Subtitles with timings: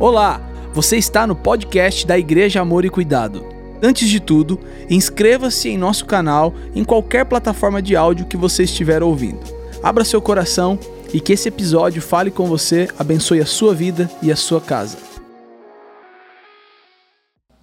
[0.00, 0.40] Olá,
[0.72, 3.44] você está no podcast da Igreja Amor e Cuidado.
[3.82, 9.02] Antes de tudo, inscreva-se em nosso canal em qualquer plataforma de áudio que você estiver
[9.02, 9.40] ouvindo.
[9.82, 10.78] Abra seu coração
[11.12, 14.98] e que esse episódio fale com você, abençoe a sua vida e a sua casa.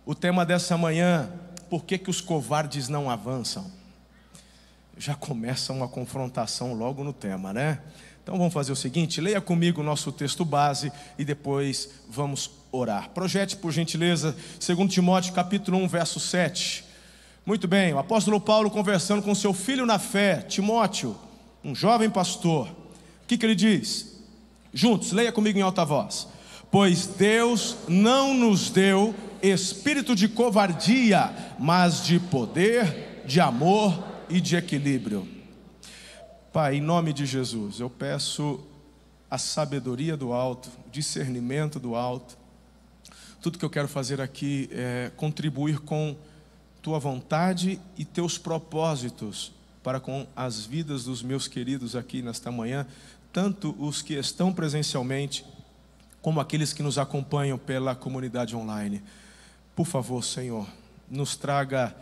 [0.05, 1.29] O tema dessa manhã,
[1.69, 3.65] por que, que os covardes não avançam?
[4.97, 7.79] Já começa uma confrontação logo no tema, né?
[8.25, 13.11] Então vamos fazer o seguinte: leia comigo o nosso texto base e depois vamos orar.
[13.11, 14.35] Projete, por gentileza,
[14.65, 16.83] 2 Timóteo capítulo 1, verso 7.
[17.45, 21.15] Muito bem, o apóstolo Paulo conversando com seu filho na fé, Timóteo,
[21.63, 22.67] um jovem pastor.
[22.67, 24.15] O que, que ele diz?
[24.73, 26.27] Juntos, leia comigo em alta voz.
[26.71, 34.55] Pois Deus não nos deu espírito de covardia, mas de poder, de amor e de
[34.55, 35.34] equilíbrio.
[36.55, 38.61] Pai, em nome de Jesus, eu peço
[39.29, 42.37] a sabedoria do alto, discernimento do alto.
[43.41, 46.15] Tudo que eu quero fazer aqui é contribuir com
[46.81, 49.51] tua vontade e teus propósitos
[49.83, 52.87] para com as vidas dos meus queridos aqui nesta manhã,
[53.33, 55.45] tanto os que estão presencialmente,
[56.21, 59.03] como aqueles que nos acompanham pela comunidade online.
[59.75, 60.65] Por favor, Senhor,
[61.11, 61.93] nos traga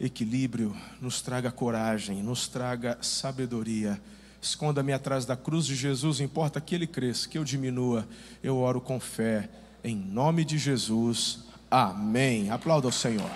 [0.00, 4.00] equilíbrio, nos traga coragem, nos traga sabedoria.
[4.40, 8.08] Esconda-me atrás da cruz de Jesus, importa que ele cresça, que eu diminua.
[8.42, 9.50] Eu oro com fé,
[9.84, 11.40] em nome de Jesus.
[11.70, 12.50] Amém.
[12.50, 13.30] Aplauda o Senhor.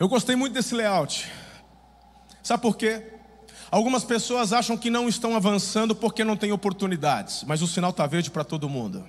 [0.00, 1.30] Eu gostei muito desse layout.
[2.42, 3.12] Sabe por quê?
[3.72, 8.06] Algumas pessoas acham que não estão avançando porque não têm oportunidades, mas o sinal está
[8.06, 9.02] verde para todo mundo.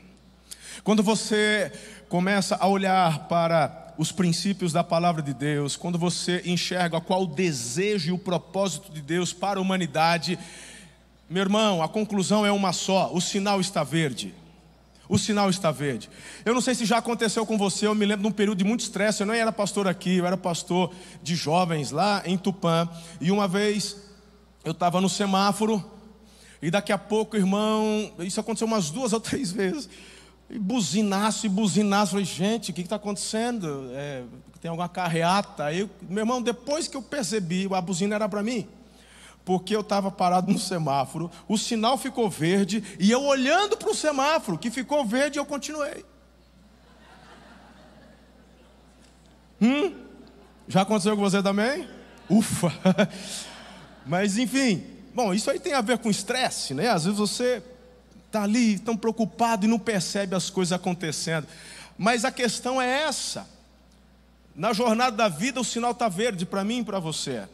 [0.86, 1.70] Quando você
[2.08, 7.28] começa a olhar para os princípios da palavra de Deus, quando você enxerga qual o
[7.28, 10.40] desejo e o propósito de Deus para a humanidade,
[11.30, 14.34] meu irmão, a conclusão é uma só: o sinal está verde.
[15.10, 16.10] O sinal está verde.
[16.46, 18.64] Eu não sei se já aconteceu com você, eu me lembro de um período de
[18.64, 19.24] muito estresse.
[19.24, 22.88] Eu não era pastor aqui, eu era pastor de jovens lá em Tupã.
[23.20, 24.13] E uma vez
[24.64, 25.84] eu estava no semáforo
[26.64, 29.90] e daqui a pouco, irmão, isso aconteceu umas duas ou três vezes.
[30.50, 32.12] E buzinaço e buzinaço.
[32.12, 33.90] Falei, gente, o que está acontecendo?
[33.92, 34.24] É,
[34.62, 35.66] tem alguma carreata?
[35.66, 38.66] Aí, meu irmão, depois que eu percebi, a buzina era para mim.
[39.44, 43.94] Porque eu estava parado no semáforo, o sinal ficou verde, e eu olhando para o
[43.94, 46.06] semáforo, que ficou verde, eu continuei.
[49.62, 49.94] Hum?
[50.66, 51.90] Já aconteceu com você também?
[52.30, 52.72] Ufa!
[54.06, 54.84] Mas enfim,
[55.14, 56.90] bom, isso aí tem a ver com estresse, né?
[56.90, 57.64] Às vezes você
[58.26, 61.48] está ali tão preocupado e não percebe as coisas acontecendo.
[61.98, 63.48] Mas a questão é essa.
[64.56, 67.48] Na jornada da vida o sinal está verde para mim e para você.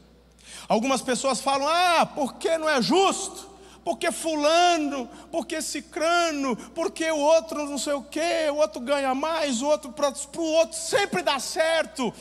[0.67, 3.49] Algumas pessoas falam: ah, porque não é justo?
[3.83, 9.61] Porque fulano, porque cicrano, porque o outro não sei o quê, o outro ganha mais,
[9.61, 12.13] o outro para o outro sempre dá certo.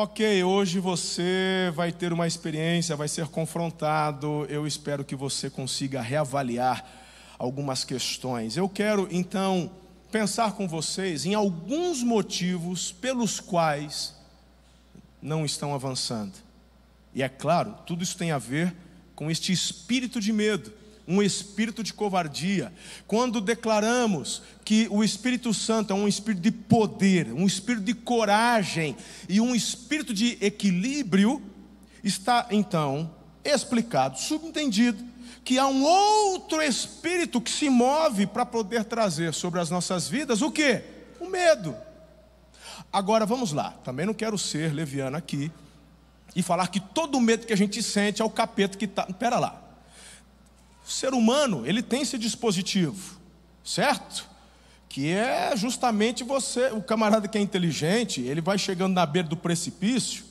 [0.00, 4.46] Ok, hoje você vai ter uma experiência, vai ser confrontado.
[4.48, 6.88] Eu espero que você consiga reavaliar
[7.36, 8.56] algumas questões.
[8.56, 9.68] Eu quero então
[10.12, 14.14] pensar com vocês em alguns motivos pelos quais
[15.20, 16.34] não estão avançando.
[17.12, 18.72] E é claro, tudo isso tem a ver
[19.16, 20.72] com este espírito de medo
[21.08, 22.70] um espírito de covardia.
[23.06, 28.94] Quando declaramos que o Espírito Santo é um espírito de poder, um espírito de coragem
[29.26, 31.42] e um espírito de equilíbrio,
[32.04, 33.10] está então
[33.42, 35.02] explicado, subentendido,
[35.42, 40.42] que há um outro espírito que se move para poder trazer sobre as nossas vidas
[40.42, 40.82] o que?
[41.18, 41.74] O medo.
[42.92, 45.50] Agora vamos lá, também não quero ser leviano aqui
[46.36, 49.04] e falar que todo medo que a gente sente é o capeta que está.
[49.04, 49.67] Pera lá,
[50.88, 53.20] o ser humano, ele tem esse dispositivo,
[53.62, 54.26] certo?
[54.88, 59.36] Que é justamente você, o camarada que é inteligente, ele vai chegando na beira do
[59.36, 60.24] precipício,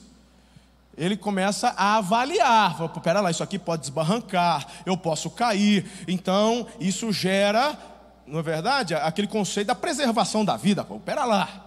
[0.96, 7.12] ele começa a avaliar, pera lá, isso aqui pode desbarrancar, eu posso cair, então isso
[7.12, 7.78] gera,
[8.26, 11.66] não é verdade, aquele conceito da preservação da vida, pô, pera lá,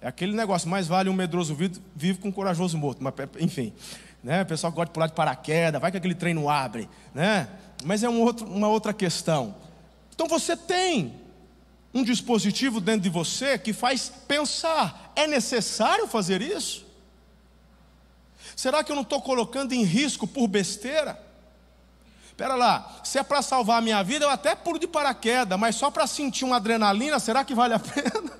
[0.00, 3.72] é aquele negócio, mais vale um medroso vivo, vivo com um corajoso morto, mas enfim,
[4.22, 4.42] né?
[4.42, 7.48] o pessoal gosta de pular de paraquedas, vai que aquele trem não abre, né?
[7.84, 9.54] Mas é um outro, uma outra questão.
[10.14, 11.14] Então você tem
[11.94, 16.86] um dispositivo dentro de você que faz pensar: é necessário fazer isso?
[18.56, 21.20] Será que eu não estou colocando em risco por besteira?
[22.26, 25.76] Espera lá, se é para salvar a minha vida, eu até pulo de paraquedas, mas
[25.76, 28.32] só para sentir uma adrenalina, será que vale a pena?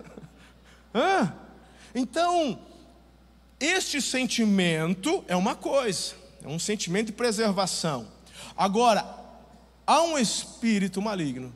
[0.94, 1.33] Hã?
[1.94, 2.59] Então,
[3.61, 8.09] este sentimento é uma coisa, é um sentimento de preservação.
[8.56, 9.22] Agora,
[9.87, 11.52] há um espírito maligno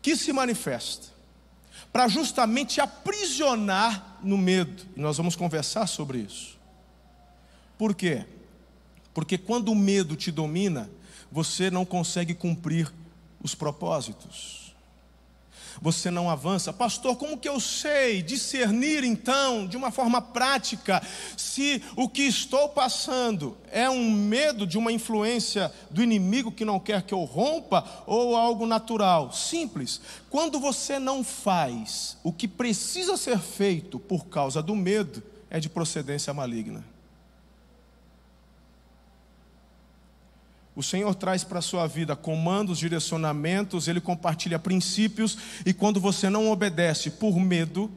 [0.00, 1.08] que se manifesta
[1.92, 4.86] para justamente aprisionar no medo.
[4.96, 6.56] E nós vamos conversar sobre isso.
[7.76, 8.26] Por quê?
[9.14, 10.90] Porque quando o medo te domina,
[11.30, 12.92] você não consegue cumprir
[13.42, 14.67] os propósitos
[15.80, 16.72] você não avança.
[16.72, 21.02] Pastor, como que eu sei discernir então, de uma forma prática,
[21.36, 26.80] se o que estou passando é um medo de uma influência do inimigo que não
[26.80, 29.32] quer que eu rompa ou algo natural?
[29.32, 30.00] Simples.
[30.30, 35.68] Quando você não faz o que precisa ser feito por causa do medo, é de
[35.68, 36.84] procedência maligna.
[40.78, 45.36] O Senhor traz para a sua vida comandos, direcionamentos, Ele compartilha princípios,
[45.66, 47.90] e quando você não obedece por medo,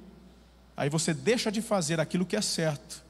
[0.75, 3.04] aí você deixa de fazer aquilo que é certo,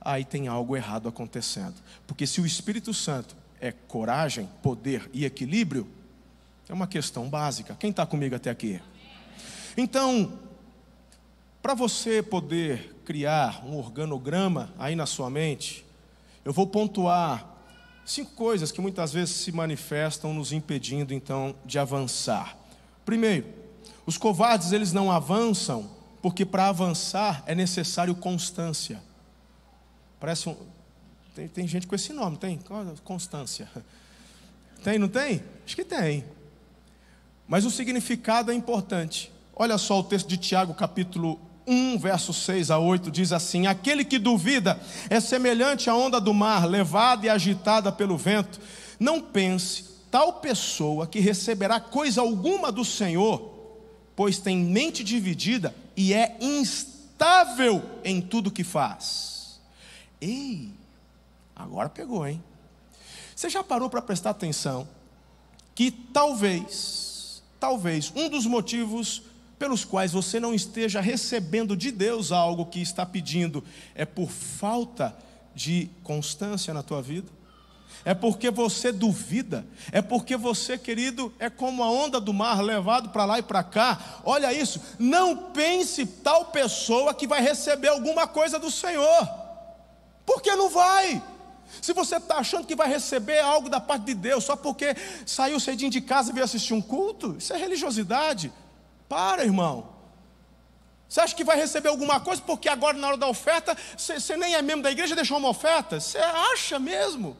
[0.00, 1.74] aí tem algo errado acontecendo.
[2.06, 5.88] Porque se o Espírito Santo é coragem, poder e equilíbrio,
[6.68, 7.74] é uma questão básica.
[7.74, 8.80] Quem está comigo até aqui?
[9.76, 10.38] Então,
[11.60, 15.84] para você poder criar um organograma aí na sua mente,
[16.44, 17.51] eu vou pontuar
[18.04, 22.56] Cinco coisas que muitas vezes se manifestam nos impedindo então de avançar.
[23.04, 23.46] Primeiro,
[24.04, 25.90] os covardes eles não avançam
[26.20, 29.02] porque para avançar é necessário constância.
[30.18, 30.56] Parece um
[31.34, 32.60] tem, tem gente com esse nome, tem?
[33.04, 33.68] Constância.
[34.84, 35.42] Tem, não tem?
[35.64, 36.24] Acho que tem.
[37.48, 39.32] Mas o significado é importante.
[39.54, 44.04] Olha só o texto de Tiago, capítulo 1, verso 6 a 8 diz assim: Aquele
[44.04, 48.60] que duvida é semelhante à onda do mar, levada e agitada pelo vento.
[48.98, 53.50] Não pense tal pessoa que receberá coisa alguma do Senhor,
[54.14, 59.60] pois tem mente dividida e é instável em tudo que faz.
[60.20, 60.70] Ei,
[61.56, 62.42] agora pegou, hein?
[63.34, 64.86] Você já parou para prestar atenção
[65.74, 69.22] que talvez, talvez, um dos motivos
[69.62, 73.62] pelos quais você não esteja recebendo de Deus algo que está pedindo,
[73.94, 75.16] é por falta
[75.54, 77.30] de constância na tua vida?
[78.04, 83.10] É porque você duvida, é porque você, querido, é como a onda do mar levado
[83.10, 84.20] para lá e para cá.
[84.24, 89.28] Olha isso, não pense tal pessoa que vai receber alguma coisa do Senhor,
[90.26, 91.22] porque não vai.
[91.80, 95.60] Se você está achando que vai receber algo da parte de Deus só porque saiu
[95.60, 98.52] cedinho de casa e veio assistir um culto, isso é religiosidade.
[99.12, 99.90] Para, irmão.
[101.06, 104.54] Você acha que vai receber alguma coisa porque agora, na hora da oferta, você, nem
[104.54, 106.00] é membro da igreja e deixou uma oferta?
[106.00, 107.36] Você acha mesmo?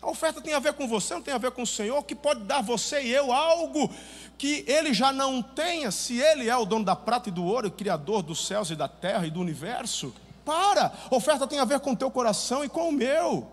[0.00, 2.14] A oferta tem a ver com você, não tem a ver com o Senhor, que
[2.14, 3.92] pode dar você e eu algo
[4.38, 7.68] que ele já não tenha, se ele é o dono da prata e do ouro,
[7.68, 10.14] criador dos céus e da terra e do universo.
[10.44, 13.50] Para, a oferta tem a ver com o teu coração e com o meu.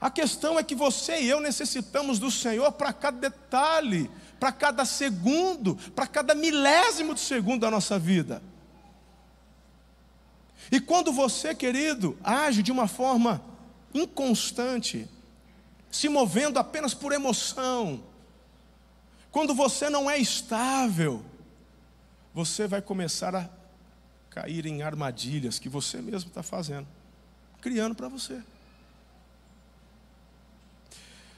[0.00, 4.10] A questão é que você e eu necessitamos do Senhor para cada detalhe
[4.42, 8.42] para cada segundo, para cada milésimo de segundo da nossa vida.
[10.68, 13.40] E quando você, querido, age de uma forma
[13.94, 15.08] inconstante,
[15.92, 18.02] se movendo apenas por emoção,
[19.30, 21.24] quando você não é estável,
[22.34, 23.48] você vai começar a
[24.28, 26.88] cair em armadilhas que você mesmo está fazendo,
[27.60, 28.42] criando para você.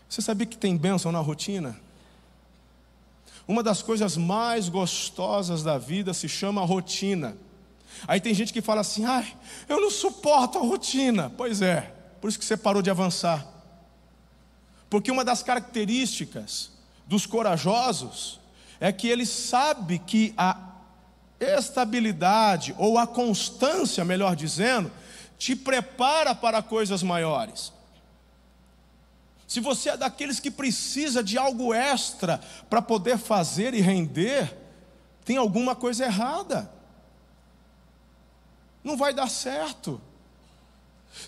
[0.08, 1.78] Você sabia que tem bênção na rotina?
[3.46, 7.36] Uma das coisas mais gostosas da vida se chama rotina.
[8.08, 9.36] Aí tem gente que fala assim: ai,
[9.68, 11.30] eu não suporto a rotina.
[11.36, 13.46] Pois é, por isso que você parou de avançar.
[14.88, 16.70] Porque uma das características
[17.06, 18.40] dos corajosos
[18.80, 20.56] é que ele sabe que a
[21.40, 24.90] estabilidade, ou a constância, melhor dizendo,
[25.36, 27.72] te prepara para coisas maiores.
[29.46, 34.56] Se você é daqueles que precisa de algo extra para poder fazer e render,
[35.24, 36.70] tem alguma coisa errada.
[38.82, 40.00] Não vai dar certo.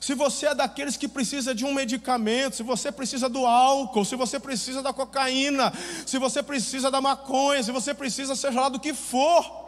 [0.01, 4.17] Se você é daqueles que precisa de um medicamento, se você precisa do álcool, se
[4.17, 5.73] você precisa da cocaína,
[6.05, 9.65] se você precisa da maconha, se você precisa, seja lá do que for,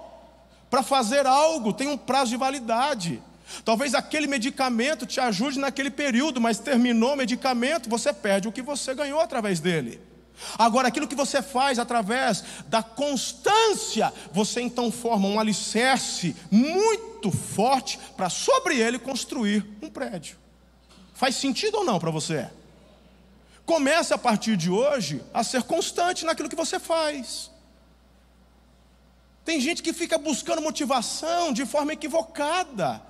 [0.69, 3.23] para fazer algo, tem um prazo de validade.
[3.65, 8.63] Talvez aquele medicamento te ajude naquele período, mas terminou o medicamento, você perde o que
[8.63, 10.01] você ganhou através dele.
[10.57, 17.99] Agora, aquilo que você faz através da constância, você então forma um alicerce muito forte
[18.17, 20.37] para sobre ele construir um prédio.
[21.15, 22.49] Faz sentido ou não para você?
[23.67, 27.51] Comece a partir de hoje a ser constante naquilo que você faz.
[29.45, 33.08] Tem gente que fica buscando motivação de forma equivocada.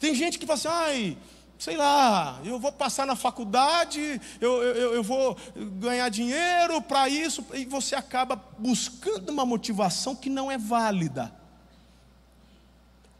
[0.00, 1.18] Tem gente que fala assim, ai,
[1.58, 7.44] sei lá, eu vou passar na faculdade, eu, eu, eu vou ganhar dinheiro para isso,
[7.52, 11.30] e você acaba buscando uma motivação que não é válida.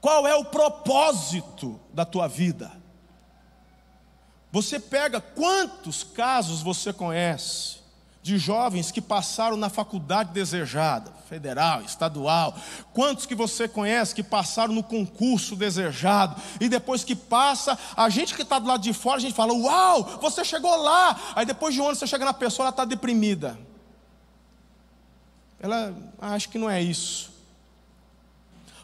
[0.00, 2.72] Qual é o propósito da tua vida?
[4.50, 7.79] Você pega quantos casos você conhece
[8.22, 12.54] de jovens que passaram na faculdade desejada, federal, estadual.
[12.92, 18.34] Quantos que você conhece que passaram no concurso desejado e depois que passa, a gente
[18.34, 21.18] que está do lado de fora, a gente fala: Uau, você chegou lá.
[21.34, 23.58] Aí depois de um ano você chega na pessoa, ela está deprimida.
[25.58, 27.30] Ela acha que não é isso.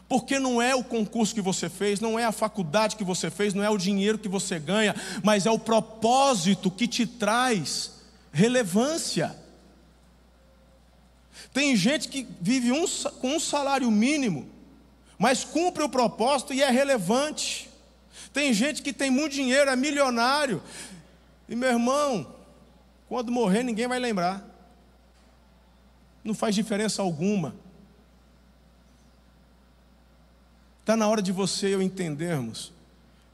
[0.09, 3.53] Porque não é o concurso que você fez, não é a faculdade que você fez,
[3.53, 7.96] não é o dinheiro que você ganha, mas é o propósito que te traz
[8.37, 9.35] relevância.
[11.51, 12.85] Tem gente que vive um,
[13.19, 14.47] com um salário mínimo,
[15.17, 17.67] mas cumpre o propósito e é relevante.
[18.31, 20.61] Tem gente que tem muito dinheiro, é milionário,
[21.49, 22.35] e meu irmão,
[23.09, 24.45] quando morrer ninguém vai lembrar,
[26.23, 27.55] não faz diferença alguma.
[30.81, 32.71] Está na hora de você e eu entendermos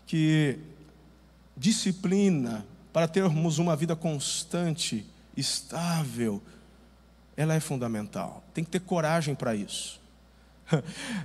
[0.08, 0.60] que
[1.58, 5.04] disciplina, para termos uma vida constante,
[5.36, 6.40] estável,
[7.36, 8.44] ela é fundamental.
[8.54, 10.00] Tem que ter coragem para isso.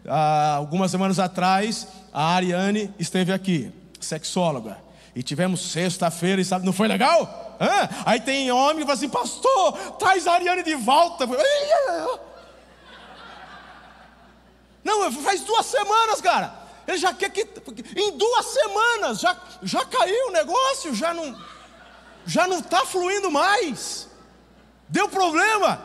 [0.08, 3.70] Há algumas semanas atrás, a Ariane esteve aqui,
[4.00, 4.78] sexóloga,
[5.14, 7.56] e tivemos sexta-feira, e sabe, não foi legal?
[7.60, 7.88] Hã?
[8.06, 11.28] Aí tem homem que fala assim, pastor, traz a Ariane de volta.
[14.82, 16.54] Não, faz duas semanas, cara.
[16.86, 17.46] Ele já quer que.
[17.94, 21.36] Em duas semanas já, já caiu o negócio, já não
[22.28, 24.06] já não está fluindo mais.
[24.86, 25.82] Deu problema.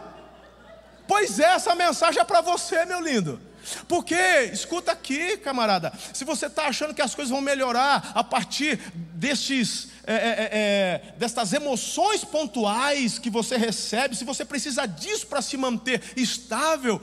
[1.08, 3.40] Pois é, essa mensagem é para você, meu lindo.
[3.88, 4.16] Porque,
[4.52, 9.88] escuta aqui, camarada, se você está achando que as coisas vão melhorar a partir destes,
[10.06, 15.42] é, é, é, é, destas emoções pontuais que você recebe, se você precisa disso para
[15.42, 17.02] se manter estável,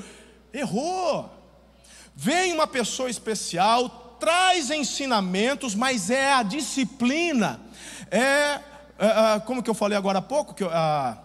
[0.52, 1.34] errou.
[2.14, 7.58] Vem uma pessoa especial, traz ensinamentos, mas é a disciplina,
[8.10, 8.60] é
[9.00, 10.52] ah, ah, como que eu falei agora há pouco?
[10.52, 11.16] Que ah,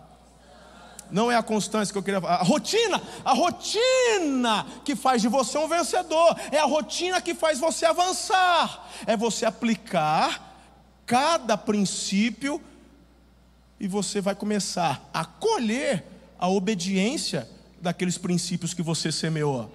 [1.11, 5.27] não é a constância que eu queria falar, a rotina, a rotina que faz de
[5.27, 10.57] você um vencedor, é a rotina que faz você avançar, é você aplicar
[11.05, 12.61] cada princípio
[13.79, 16.03] e você vai começar a colher
[16.39, 17.47] a obediência
[17.81, 19.69] daqueles princípios que você semeou.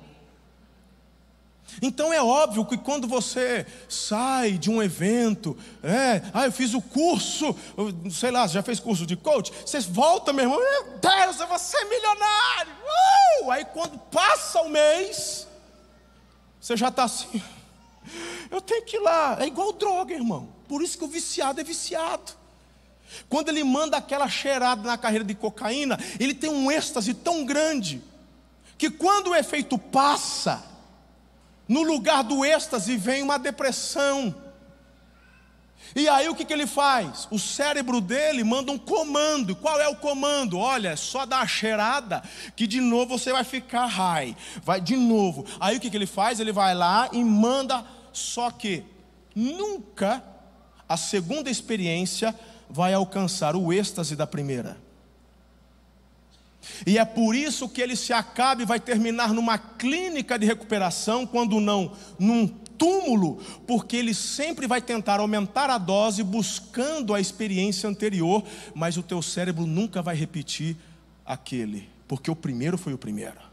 [1.80, 6.80] Então é óbvio que quando você sai de um evento, é, ah, eu fiz o
[6.80, 7.54] curso,
[8.10, 11.58] sei lá, já fez curso de coach, você volta, meu irmão, meu Deus, eu vou
[11.58, 12.72] ser milionário.
[13.42, 13.50] Uh!
[13.50, 15.46] Aí quando passa o mês,
[16.60, 17.42] você já está assim,
[18.50, 20.48] eu tenho que ir lá, é igual droga, irmão.
[20.68, 22.32] Por isso que o viciado é viciado.
[23.28, 28.02] Quando ele manda aquela cheirada na carreira de cocaína, ele tem um êxtase tão grande,
[28.78, 30.69] que quando o efeito passa,
[31.70, 34.34] no lugar do êxtase vem uma depressão.
[35.94, 37.28] E aí o que, que ele faz?
[37.30, 39.54] O cérebro dele manda um comando.
[39.54, 40.58] Qual é o comando?
[40.58, 42.24] Olha, é só dar a cheirada
[42.56, 44.36] que de novo você vai ficar high.
[44.64, 45.46] Vai de novo.
[45.60, 46.40] Aí o que, que ele faz?
[46.40, 48.82] Ele vai lá e manda, só que
[49.32, 50.24] nunca
[50.88, 52.34] a segunda experiência
[52.68, 54.76] vai alcançar o êxtase da primeira.
[56.86, 61.26] E é por isso que ele se acaba e vai terminar numa clínica de recuperação,
[61.26, 63.36] quando não num túmulo,
[63.66, 68.42] porque ele sempre vai tentar aumentar a dose buscando a experiência anterior,
[68.74, 70.76] mas o teu cérebro nunca vai repetir
[71.26, 73.49] aquele, porque o primeiro foi o primeiro.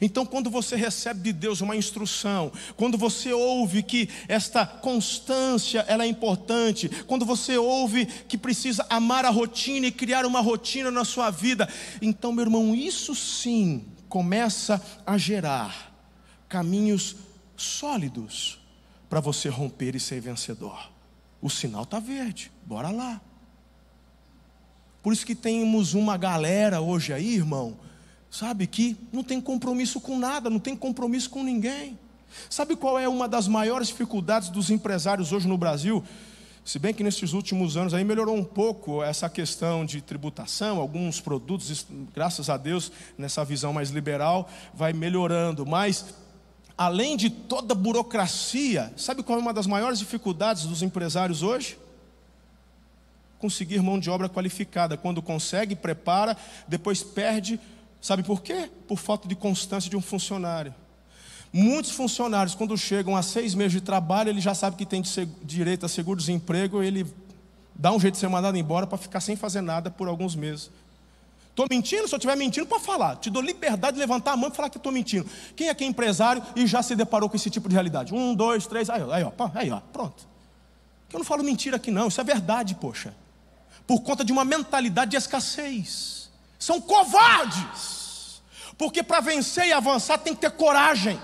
[0.00, 6.04] Então, quando você recebe de Deus uma instrução, quando você ouve que esta constância ela
[6.04, 11.04] é importante, quando você ouve que precisa amar a rotina e criar uma rotina na
[11.04, 11.68] sua vida,
[12.00, 15.94] então, meu irmão, isso sim começa a gerar
[16.48, 17.16] caminhos
[17.56, 18.58] sólidos
[19.08, 20.90] para você romper e ser vencedor.
[21.40, 23.20] O sinal está verde, bora lá.
[25.02, 27.78] Por isso que temos uma galera hoje aí, irmão,
[28.36, 31.98] sabe, que não tem compromisso com nada, não tem compromisso com ninguém.
[32.50, 36.04] Sabe qual é uma das maiores dificuldades dos empresários hoje no Brasil?
[36.62, 41.18] Se bem que nesses últimos anos aí melhorou um pouco essa questão de tributação, alguns
[41.20, 46.06] produtos, graças a Deus, nessa visão mais liberal, vai melhorando, mas
[46.76, 51.78] além de toda a burocracia, sabe qual é uma das maiores dificuldades dos empresários hoje?
[53.38, 54.96] Conseguir mão de obra qualificada.
[54.96, 57.60] Quando consegue, prepara, depois perde
[58.06, 58.70] Sabe por quê?
[58.86, 60.72] Por falta de constância de um funcionário.
[61.52, 65.02] Muitos funcionários, quando chegam a seis meses de trabalho, ele já sabe que tem
[65.42, 67.04] direito a seguro-desemprego, ele
[67.74, 70.70] dá um jeito de ser mandado embora para ficar sem fazer nada por alguns meses.
[71.50, 72.06] Estou mentindo?
[72.06, 73.16] Se eu estiver mentindo, para falar.
[73.16, 75.28] Te dou liberdade de levantar a mão e falar que estou mentindo.
[75.56, 78.14] Quem aqui é empresário e já se deparou com esse tipo de realidade?
[78.14, 80.28] Um, dois, três, aí, aí, ó, aí, ó, pronto.
[81.12, 82.06] Eu não falo mentira aqui, não.
[82.06, 83.12] Isso é verdade, poxa.
[83.84, 86.30] Por conta de uma mentalidade de escassez.
[86.56, 87.95] São covardes.
[88.78, 91.18] Porque para vencer e avançar tem que ter coragem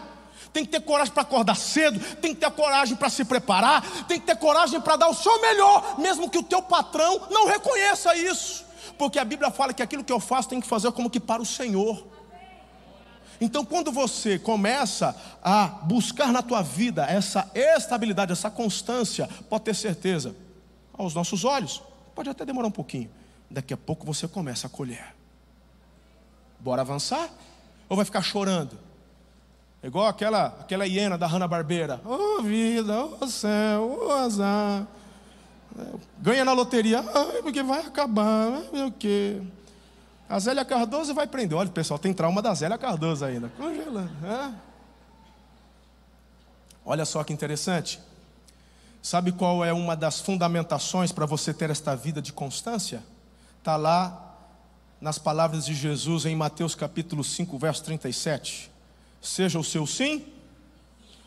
[0.53, 4.21] tem que ter coragem para acordar cedo, tem que ter coragem para se preparar, tem
[4.21, 8.15] que ter coragem para dar o seu melhor, mesmo que o teu patrão não reconheça
[8.15, 8.65] isso,
[8.99, 11.41] porque a Bíblia fala que aquilo que eu faço tem que fazer como que para
[11.41, 12.07] o Senhor.
[13.41, 19.75] Então, quando você começa a buscar na tua vida essa estabilidade, essa constância, pode ter
[19.75, 20.37] certeza,
[20.93, 21.83] aos nossos olhos,
[22.15, 23.11] pode até demorar um pouquinho,
[23.51, 25.22] daqui a pouco você começa a colher.
[26.62, 27.28] Bora avançar?
[27.88, 28.78] Ou vai ficar chorando?
[29.83, 32.00] É igual aquela, aquela hiena da Hanna-Barbeira.
[32.04, 34.87] Oh vida, oh céu, oh azar.
[36.19, 37.02] Ganha na loteria,
[37.42, 38.85] porque vai acabar, né?
[38.85, 39.42] o quê?
[40.28, 41.59] A Zélia Cardoso vai prender.
[41.59, 43.50] Olha, pessoal, tem trauma da Zélia Cardoso ainda.
[43.57, 44.11] Congelando.
[44.25, 44.52] É?
[46.87, 48.00] Olha só que interessante.
[49.02, 53.02] Sabe qual é uma das fundamentações para você ter esta vida de constância?
[53.59, 54.22] Está lá
[55.03, 58.71] nas palavras de Jesus em Mateus capítulo 5, verso 37
[59.21, 60.25] seja o seu sim,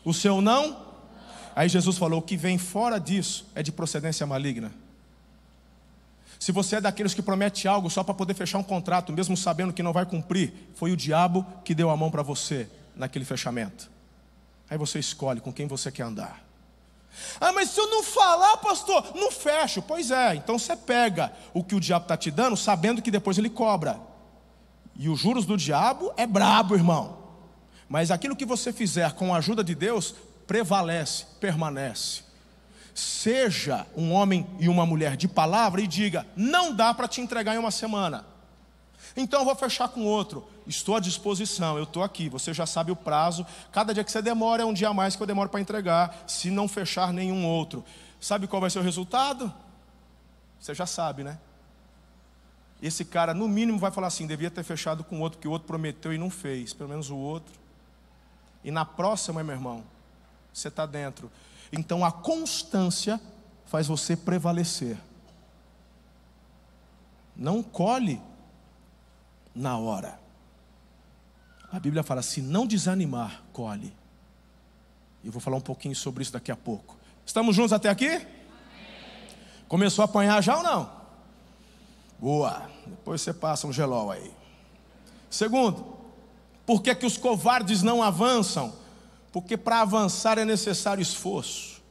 [0.04, 0.84] o seu não.
[1.54, 4.72] Aí Jesus falou: o que vem fora disso é de procedência maligna.
[6.38, 9.72] Se você é daqueles que promete algo só para poder fechar um contrato, mesmo sabendo
[9.72, 13.90] que não vai cumprir, foi o diabo que deu a mão para você naquele fechamento.
[14.68, 16.45] Aí você escolhe com quem você quer andar.
[17.40, 19.82] Ah, mas se eu não falar, pastor, não fecho.
[19.82, 23.38] Pois é, então você pega o que o diabo está te dando, sabendo que depois
[23.38, 24.00] ele cobra.
[24.98, 27.18] E os juros do diabo é brabo, irmão.
[27.88, 30.14] Mas aquilo que você fizer com a ajuda de Deus,
[30.46, 32.22] prevalece, permanece.
[32.94, 37.54] Seja um homem e uma mulher de palavra e diga: não dá para te entregar
[37.54, 38.24] em uma semana.
[39.16, 40.46] Então eu vou fechar com outro.
[40.66, 42.28] Estou à disposição, eu estou aqui.
[42.28, 43.46] Você já sabe o prazo.
[43.70, 46.24] Cada dia que você demora é um dia a mais que eu demoro para entregar,
[46.26, 47.84] se não fechar nenhum outro.
[48.20, 49.52] Sabe qual vai ser o resultado?
[50.58, 51.38] Você já sabe, né?
[52.82, 55.50] Esse cara, no mínimo, vai falar assim: devia ter fechado com o outro, que o
[55.50, 56.72] outro prometeu e não fez.
[56.72, 57.54] Pelo menos o outro.
[58.64, 59.84] E na próxima, meu irmão,
[60.52, 61.30] você está dentro.
[61.72, 63.20] Então a constância
[63.66, 64.98] faz você prevalecer.
[67.36, 68.20] Não colhe
[69.54, 70.25] na hora.
[71.72, 73.92] A Bíblia fala: se não desanimar, colhe.
[75.24, 76.96] Eu vou falar um pouquinho sobre isso daqui a pouco.
[77.24, 78.24] Estamos juntos até aqui?
[79.66, 80.90] Começou a apanhar já ou não?
[82.18, 82.70] Boa.
[82.86, 84.32] Depois você passa um gelol aí.
[85.28, 85.96] Segundo,
[86.64, 88.72] por que, que os covardes não avançam?
[89.32, 91.82] Porque para avançar é necessário esforço.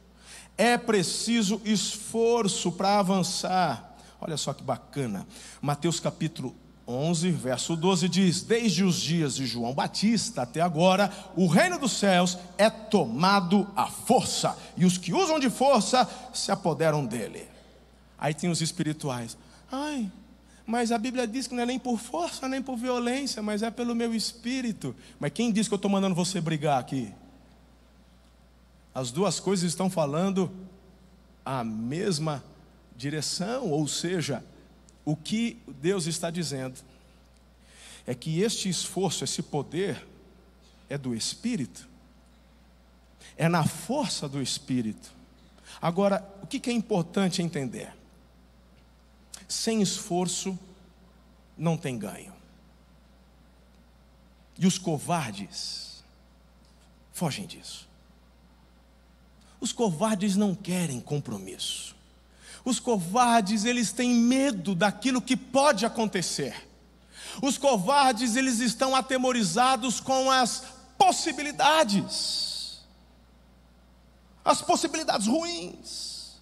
[0.56, 3.94] É preciso esforço para avançar.
[4.18, 5.26] Olha só que bacana.
[5.60, 6.56] Mateus capítulo
[6.86, 11.92] 11, verso 12 diz: Desde os dias de João Batista até agora, o reino dos
[11.92, 17.48] céus é tomado à força, e os que usam de força se apoderam dele.
[18.18, 19.36] Aí tem os espirituais.
[19.70, 20.10] Ai,
[20.64, 23.70] mas a Bíblia diz que não é nem por força, nem por violência, mas é
[23.70, 24.94] pelo meu espírito.
[25.18, 27.12] Mas quem diz que eu estou mandando você brigar aqui?
[28.94, 30.50] As duas coisas estão falando
[31.44, 32.42] a mesma
[32.96, 34.42] direção, ou seja,
[35.06, 36.78] o que Deus está dizendo
[38.04, 40.04] é que este esforço, esse poder,
[40.90, 41.88] é do Espírito,
[43.36, 45.12] é na força do Espírito.
[45.80, 47.94] Agora, o que é importante entender?
[49.48, 50.58] Sem esforço
[51.56, 52.34] não tem ganho.
[54.58, 56.02] E os covardes
[57.12, 57.88] fogem disso.
[59.60, 61.95] Os covardes não querem compromisso.
[62.66, 66.68] Os covardes, eles têm medo daquilo que pode acontecer.
[67.40, 70.64] Os covardes, eles estão atemorizados com as
[70.98, 72.80] possibilidades.
[74.44, 76.40] As possibilidades ruins.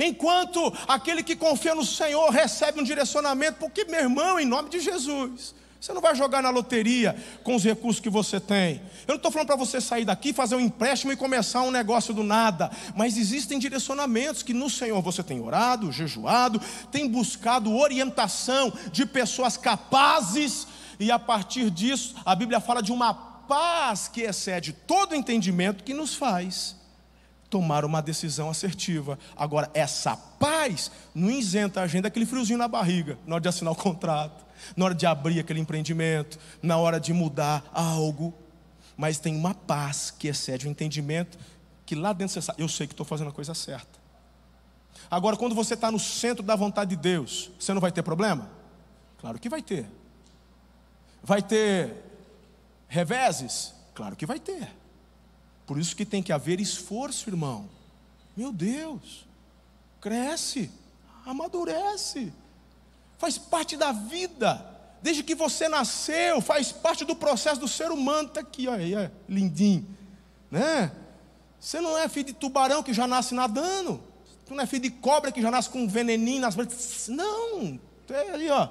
[0.00, 4.80] Enquanto aquele que confia no Senhor recebe um direcionamento, porque, meu irmão, em nome de
[4.80, 8.80] Jesus, você não vai jogar na loteria com os recursos que você tem.
[9.00, 12.14] Eu não estou falando para você sair daqui, fazer um empréstimo e começar um negócio
[12.14, 12.70] do nada.
[12.94, 16.60] Mas existem direcionamentos que no Senhor você tem orado, jejuado,
[16.92, 20.68] tem buscado orientação de pessoas capazes,
[21.00, 25.92] e a partir disso, a Bíblia fala de uma paz que excede todo entendimento que
[25.92, 26.76] nos faz
[27.50, 29.18] tomar uma decisão assertiva.
[29.36, 33.72] Agora, essa paz não isenta a gente daquele friozinho na barriga, na hora de assinar
[33.72, 38.34] o contrato, na hora de abrir aquele empreendimento, na hora de mudar algo.
[38.96, 41.38] mas tem uma paz que excede o entendimento,
[41.84, 44.00] que lá dentro você sabe, eu sei que estou fazendo a coisa certa.
[45.10, 48.50] Agora, quando você está no centro da vontade de Deus, você não vai ter problema?
[49.18, 49.86] Claro que vai ter.
[51.22, 51.94] Vai ter
[52.88, 53.74] reveses?
[53.94, 54.68] Claro que vai ter.
[55.66, 57.68] Por isso que tem que haver esforço, irmão.
[58.36, 59.26] Meu Deus,
[60.00, 60.70] cresce,
[61.24, 62.32] amadurece,
[63.22, 64.66] faz parte da vida.
[65.00, 68.26] Desde que você nasceu, faz parte do processo do ser humano.
[68.26, 69.86] Está aqui, olha aí, lindinho.
[70.50, 70.90] Né?
[71.60, 74.02] Você não é filho de tubarão que já nasce nadando.
[74.44, 76.56] Tu não é filho de cobra que já nasce com um veneninho nas
[77.06, 77.78] Não,
[78.10, 78.68] é ali, ó.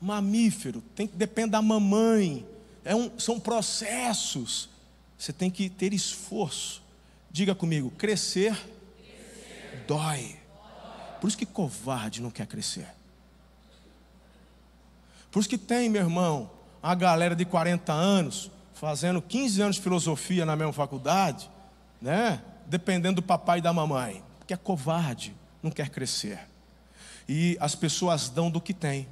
[0.00, 2.46] Mamífero, tem que depender da mamãe.
[2.86, 4.70] É um, são processos.
[5.18, 6.82] Você tem que ter esforço.
[7.30, 8.54] Diga comigo, crescer,
[8.96, 9.84] crescer.
[9.86, 10.37] Dói.
[11.20, 12.88] Por isso que covarde não quer crescer.
[15.30, 16.50] Por isso que tem, meu irmão,
[16.82, 21.50] a galera de 40 anos, fazendo 15 anos de filosofia na mesma faculdade,
[22.00, 22.42] né?
[22.66, 26.40] Dependendo do papai e da mamãe, porque é covarde, não quer crescer.
[27.28, 29.08] E as pessoas dão do que tem.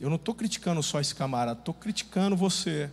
[0.00, 2.90] Eu não estou criticando só esse camarada, estou criticando você.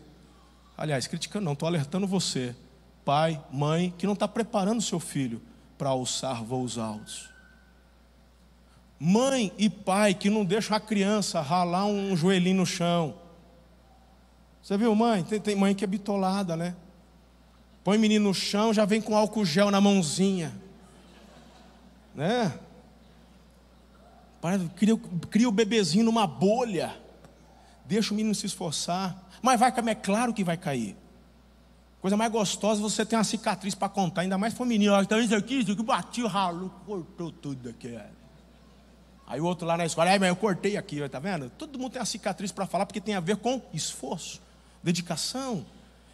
[0.77, 2.55] Aliás, criticando não, estou alertando você,
[3.03, 5.41] pai, mãe, que não está preparando seu filho
[5.77, 7.29] para alçar voos altos.
[9.03, 13.15] Mãe e pai que não deixam a criança ralar um joelhinho no chão.
[14.61, 15.23] Você viu, mãe?
[15.23, 16.75] Tem, tem mãe que é bitolada, né?
[17.83, 20.53] Põe o menino no chão, já vem com álcool gel na mãozinha.
[22.13, 22.53] Né?
[24.75, 24.95] Cria,
[25.31, 26.95] cria o bebezinho numa bolha.
[27.87, 29.19] Deixa o menino se esforçar.
[29.41, 30.95] Mas vai cair, é claro que vai cair.
[31.99, 34.93] Coisa mais gostosa você tem uma cicatriz para contar, ainda mais para o menino.
[35.01, 37.97] Então isso aqui, isso aqui, bati o ralo, cortou tudo aqui.
[39.31, 41.49] Aí o outro lá na escola, mas eu cortei aqui, tá vendo?
[41.51, 44.41] Todo mundo tem uma cicatriz para falar porque tem a ver com esforço,
[44.83, 45.65] dedicação.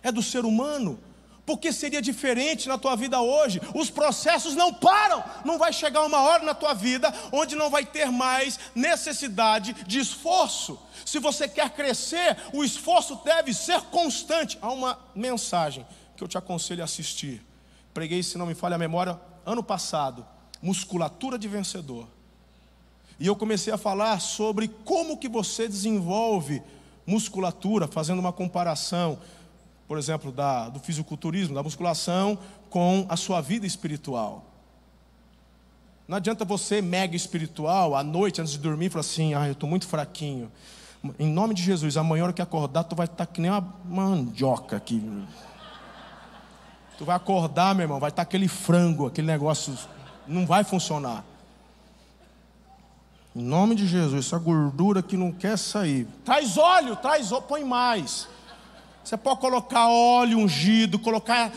[0.04, 1.00] É do ser humano.
[1.44, 3.60] Porque seria diferente na tua vida hoje?
[3.74, 5.24] Os processos não param.
[5.44, 9.98] Não vai chegar uma hora na tua vida onde não vai ter mais necessidade de
[9.98, 10.80] esforço.
[11.04, 14.60] Se você quer crescer, o esforço deve ser constante.
[14.62, 17.44] Há uma mensagem que eu te aconselho a assistir.
[17.96, 20.24] Preguei, se não me falha a memória, ano passado.
[20.62, 22.08] Musculatura de vencedor.
[23.20, 26.62] E eu comecei a falar sobre como que você desenvolve
[27.06, 29.18] musculatura, fazendo uma comparação,
[29.88, 32.38] por exemplo, da, do fisiculturismo, da musculação,
[32.70, 34.46] com a sua vida espiritual.
[36.08, 39.70] Não adianta você, mega espiritual, à noite, antes de dormir, falar assim: ah, eu estou
[39.70, 40.52] muito fraquinho.
[41.20, 43.76] Em nome de Jesus, amanhã, hora que acordar, tu vai estar tá que nem uma
[43.86, 45.02] mandioca aqui.
[46.98, 49.78] Tu vai acordar, meu irmão, vai estar tá aquele frango, aquele negócio,
[50.26, 51.24] não vai funcionar.
[53.38, 56.08] Em nome de Jesus, essa gordura que não quer sair.
[56.26, 58.28] Traz óleo, traz óleo, põe mais.
[59.04, 61.52] Você pode colocar óleo ungido, colocar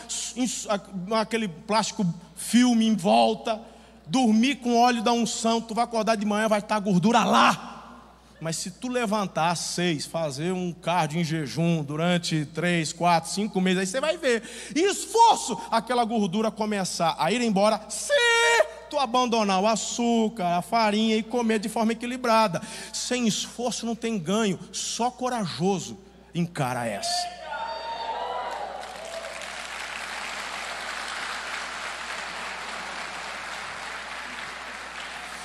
[1.19, 3.59] aquele plástico filme em volta,
[4.05, 8.03] dormir com óleo da unção, tu vai acordar de manhã, vai estar gordura lá.
[8.39, 13.79] Mas se tu levantar seis, fazer um cardio em jejum durante três, quatro, cinco meses,
[13.79, 14.43] aí você vai ver.
[14.75, 17.81] E esforço aquela gordura começar a ir embora.
[17.89, 18.80] Sim!
[18.91, 22.61] Tu abandonar o açúcar, a farinha e comer de forma equilibrada.
[22.91, 25.97] Sem esforço não tem ganho, só corajoso
[26.35, 27.41] encara essa.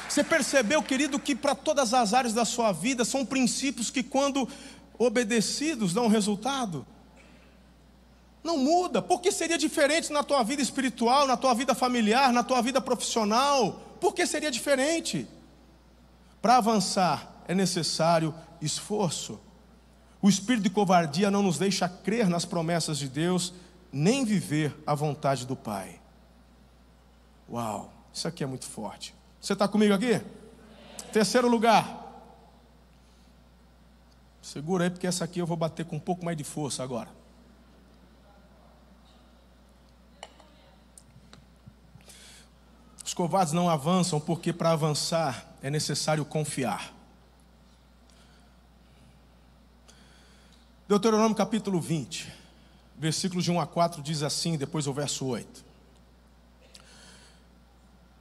[0.08, 4.48] Você percebeu, querido, que para todas as áreas da sua vida são princípios que, quando
[4.98, 6.84] obedecidos, dão resultado?
[8.46, 12.62] Não muda, porque seria diferente na tua vida espiritual, na tua vida familiar, na tua
[12.62, 13.72] vida profissional.
[14.00, 15.26] Por que seria diferente?
[16.40, 18.32] Para avançar é necessário
[18.62, 19.40] esforço.
[20.22, 23.52] O espírito de covardia não nos deixa crer nas promessas de Deus,
[23.92, 26.00] nem viver a vontade do Pai.
[27.50, 29.12] Uau, isso aqui é muito forte.
[29.40, 30.20] Você está comigo aqui?
[31.12, 32.04] Terceiro lugar.
[34.40, 37.15] Segura aí, porque essa aqui eu vou bater com um pouco mais de força agora.
[43.16, 46.92] Covardes não avançam porque para avançar é necessário confiar.
[50.86, 52.30] Deuteronômio capítulo 20,
[52.98, 55.64] versículos de 1 a 4 diz assim, depois o verso 8.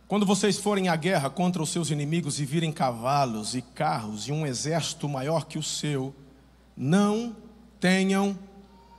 [0.08, 4.32] Quando vocês forem à guerra contra os seus inimigos e virem cavalos e carros e
[4.32, 6.16] um exército maior que o seu,
[6.76, 7.36] não
[7.82, 8.40] tenham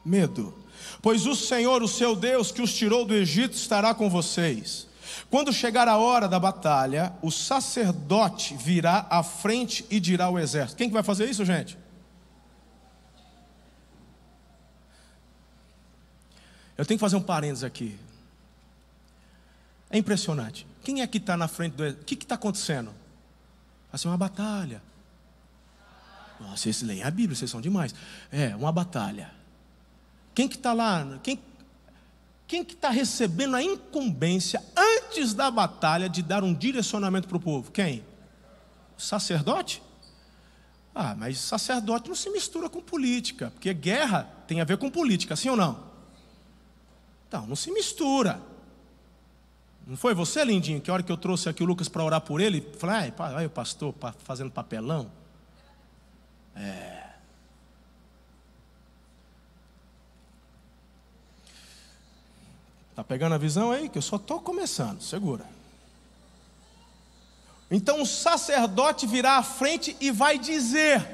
[0.04, 0.54] medo,
[1.00, 4.86] pois o Senhor, o seu Deus, que os tirou do Egito, estará com vocês.
[5.30, 10.76] Quando chegar a hora da batalha, o sacerdote virá à frente e dirá ao exército.
[10.76, 11.78] Quem que vai fazer isso, gente?
[16.76, 17.98] Eu tenho que fazer um parênteses aqui.
[19.90, 20.66] É impressionante.
[20.82, 21.88] Quem é que está na frente do.
[21.88, 22.92] O que está acontecendo?
[23.92, 24.82] Assim, uma batalha.
[26.38, 27.94] Nossa, vocês leem a Bíblia, vocês são demais.
[28.30, 29.30] É, uma batalha.
[30.34, 31.18] Quem que está lá?
[31.22, 31.40] Quem,
[32.46, 37.40] quem que está recebendo a incumbência antes da batalha de dar um direcionamento para o
[37.40, 37.72] povo?
[37.72, 38.04] Quem?
[38.96, 39.82] O sacerdote?
[40.94, 45.34] Ah, mas sacerdote não se mistura com política, porque guerra tem a ver com política,
[45.36, 45.84] sim ou não?
[47.28, 48.40] Então, não se mistura.
[49.86, 52.20] Não foi você, lindinho, que a hora que eu trouxe aqui o Lucas para orar
[52.20, 55.10] por ele, falei, ah, aí o pastor fazendo papelão?
[56.54, 56.95] É.
[62.96, 63.90] Tá pegando a visão aí?
[63.90, 65.44] Que eu só estou começando, segura.
[67.70, 71.06] Então o sacerdote virá à frente e vai dizer.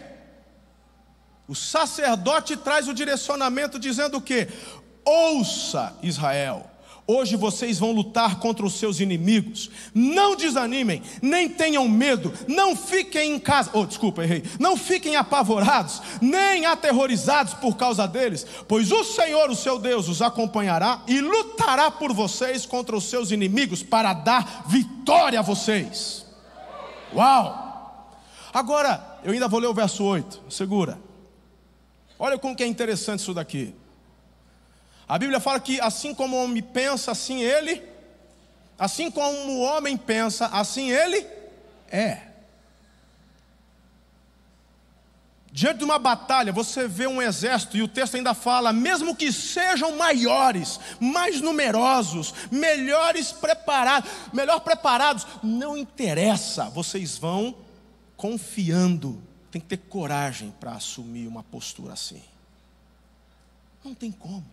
[1.48, 4.48] O sacerdote traz o direcionamento dizendo o quê?
[5.04, 6.70] Ouça, Israel.
[7.04, 9.70] Hoje vocês vão lutar contra os seus inimigos.
[9.92, 13.70] Não desanimem, nem tenham medo, não fiquem em casa.
[13.72, 14.44] Oh, desculpa, errei.
[14.60, 20.22] Não fiquem apavorados, nem aterrorizados por causa deles, pois o Senhor, o seu Deus, os
[20.22, 26.24] acompanhará e lutará por vocês contra os seus inimigos para dar vitória a vocês.
[27.12, 28.08] Uau!
[28.54, 30.42] Agora, eu ainda vou ler o verso 8.
[30.48, 30.98] Segura.
[32.18, 33.74] Olha como que é interessante isso daqui.
[35.08, 37.82] A Bíblia fala que assim como o homem pensa, assim ele,
[38.78, 41.26] assim como o homem pensa, assim ele
[41.90, 42.32] é.
[45.52, 49.30] Diante de uma batalha, você vê um exército, e o texto ainda fala: mesmo que
[49.30, 57.54] sejam maiores, mais numerosos, melhores preparados, melhor preparados, não interessa, vocês vão
[58.16, 59.22] confiando.
[59.50, 62.22] Tem que ter coragem para assumir uma postura assim.
[63.84, 64.46] Não tem como.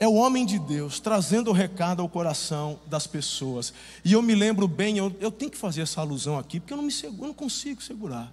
[0.00, 3.72] É o homem de Deus trazendo o recado ao coração das pessoas.
[4.04, 6.76] E eu me lembro bem, eu, eu tenho que fazer essa alusão aqui, porque eu
[6.76, 8.32] não, me eu não consigo segurar.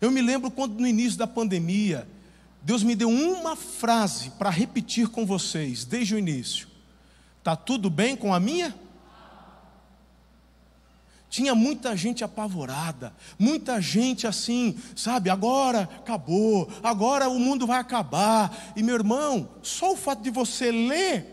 [0.00, 2.06] Eu me lembro quando no início da pandemia,
[2.60, 6.68] Deus me deu uma frase para repetir com vocês, desde o início.
[7.38, 8.74] Está tudo bem com a minha?
[11.32, 15.30] Tinha muita gente apavorada, muita gente assim, sabe?
[15.30, 18.74] Agora acabou, agora o mundo vai acabar.
[18.76, 21.26] E meu irmão, só o fato de você ler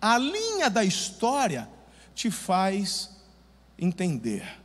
[0.00, 1.70] a linha da história
[2.16, 3.10] te faz
[3.78, 4.60] entender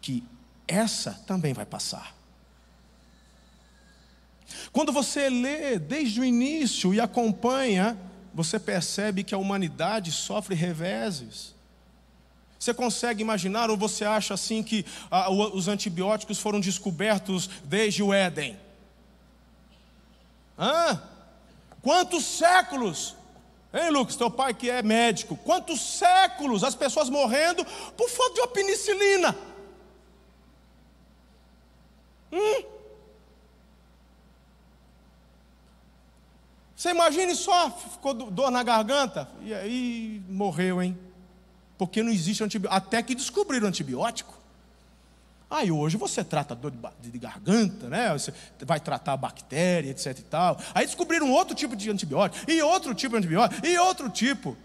[0.00, 0.24] que
[0.66, 2.14] essa também vai passar.
[4.72, 7.94] Quando você lê desde o início e acompanha,
[8.32, 11.59] você percebe que a humanidade sofre reveses.
[12.60, 18.12] Você consegue imaginar, ou você acha assim que ah, os antibióticos foram descobertos desde o
[18.12, 18.60] Éden?
[20.58, 21.02] Hã?
[21.80, 23.16] Quantos séculos?
[23.72, 27.64] Hein, Lucas, teu pai que é médico, quantos séculos as pessoas morrendo
[27.96, 29.34] por falta de uma penicilina?
[32.30, 32.64] Hum?
[36.76, 40.98] Você imagine só, ficou dor na garganta, e aí morreu, hein?
[41.80, 42.76] Porque não existe antibiótico.
[42.76, 44.38] Até que descobriram antibiótico.
[45.48, 48.12] Aí hoje você trata dor de garganta, né?
[48.12, 48.34] Você
[48.66, 50.60] vai tratar bactéria, etc e tal.
[50.74, 54.58] Aí descobriram outro tipo de antibiótico, e outro tipo de antibiótico, e outro tipo.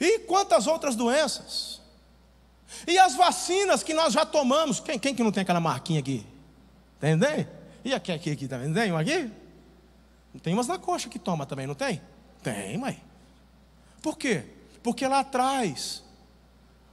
[0.00, 1.80] E quantas outras doenças?
[2.84, 4.80] E as vacinas que nós já tomamos.
[4.80, 6.26] Quem, quem que não tem aquela marquinha aqui?
[6.98, 7.46] Entendem?
[7.84, 8.58] E aqui, aqui, aqui, tá?
[8.58, 9.30] Tem uma aqui?
[10.42, 12.02] Tem umas na coxa que toma também, não tem?
[12.42, 13.00] Tem, mãe.
[14.02, 14.44] Por quê?
[14.82, 16.02] Porque lá atrás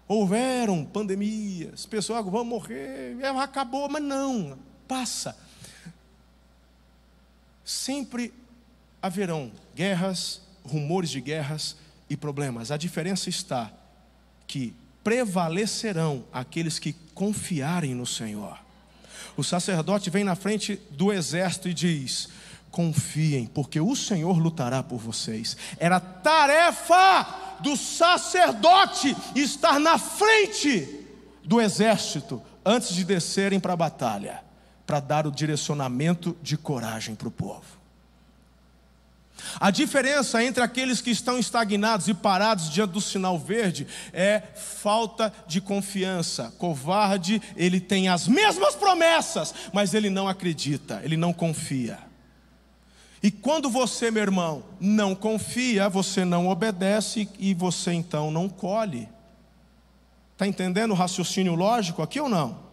[0.08, 5.38] houveram pandemias, pessoas vão morrer, é, acabou, mas não, passa.
[7.64, 8.34] Sempre
[9.02, 11.76] haverão guerras, rumores de guerras
[12.10, 12.72] e problemas.
[12.72, 13.72] A diferença está
[14.48, 14.74] que
[15.04, 18.60] prevalecerão aqueles que confiarem no Senhor.
[19.38, 22.30] O sacerdote vem na frente do exército e diz:
[22.72, 25.56] confiem, porque o Senhor lutará por vocês.
[25.78, 31.06] Era tarefa do sacerdote estar na frente
[31.44, 34.44] do exército antes de descerem para a batalha,
[34.86, 37.80] para dar o direcionamento de coragem para o povo.
[39.60, 45.32] A diferença entre aqueles que estão estagnados e parados diante do sinal verde é falta
[45.48, 46.54] de confiança.
[46.58, 52.09] Covarde, ele tem as mesmas promessas, mas ele não acredita, ele não confia.
[53.22, 59.10] E quando você, meu irmão, não confia, você não obedece e você então não colhe.
[60.34, 62.70] Está entendendo o raciocínio lógico aqui ou não?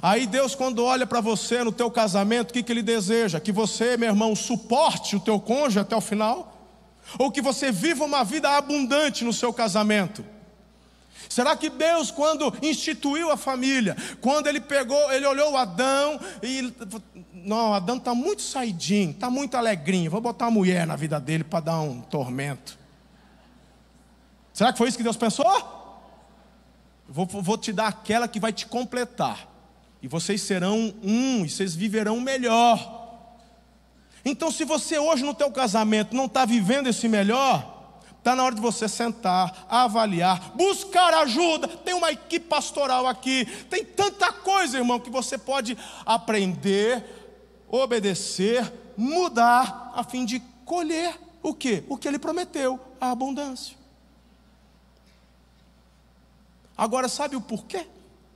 [0.00, 3.38] Aí Deus, quando olha para você no teu casamento, o que, que Ele deseja?
[3.38, 6.52] Que você, meu irmão, suporte o teu cônjuge até o final?
[7.18, 10.24] Ou que você viva uma vida abundante no seu casamento?
[11.28, 16.72] Será que Deus, quando instituiu a família, quando Ele pegou, Ele olhou Adão e.
[17.32, 21.42] Não, Adão está muito saidinho, está muito alegrinho, vou botar uma mulher na vida dele
[21.42, 22.78] para dar um tormento.
[24.52, 25.46] Será que foi isso que Deus pensou?
[27.08, 29.48] Vou, vou te dar aquela que vai te completar.
[30.02, 33.00] E vocês serão um, e vocês viverão melhor.
[34.24, 37.71] Então, se você hoje no teu casamento não está vivendo esse melhor,
[38.22, 41.66] está na hora de você sentar, avaliar, buscar ajuda.
[41.66, 47.04] Tem uma equipe pastoral aqui, tem tanta coisa, irmão, que você pode aprender,
[47.68, 51.82] obedecer, mudar, a fim de colher o que?
[51.88, 53.76] O que ele prometeu, a abundância.
[56.78, 57.88] Agora, sabe o porquê?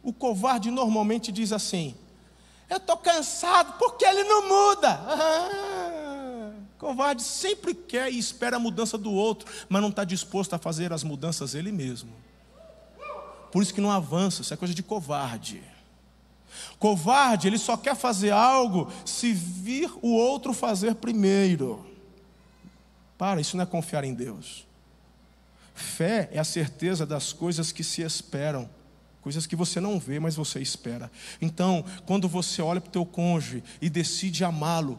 [0.02, 1.94] O covarde normalmente diz assim:
[2.68, 4.90] Eu estou cansado porque ele não muda.
[4.90, 5.85] Ah,
[6.78, 10.92] covarde sempre quer e espera a mudança do outro, mas não está disposto a fazer
[10.92, 12.12] as mudanças ele mesmo.
[13.50, 15.62] Por isso que não avança, isso é coisa de covarde.
[16.78, 21.86] Covarde, ele só quer fazer algo se vir o outro fazer primeiro.
[23.16, 24.66] Para, isso não é confiar em Deus.
[25.74, 28.68] Fé é a certeza das coisas que se esperam,
[29.20, 31.10] coisas que você não vê, mas você espera.
[31.40, 34.98] Então, quando você olha para o teu cônjuge e decide amá-lo,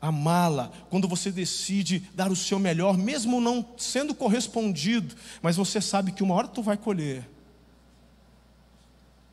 [0.00, 6.12] amá-la, quando você decide dar o seu melhor, mesmo não sendo correspondido, mas você sabe
[6.12, 7.28] que uma hora tu vai colher.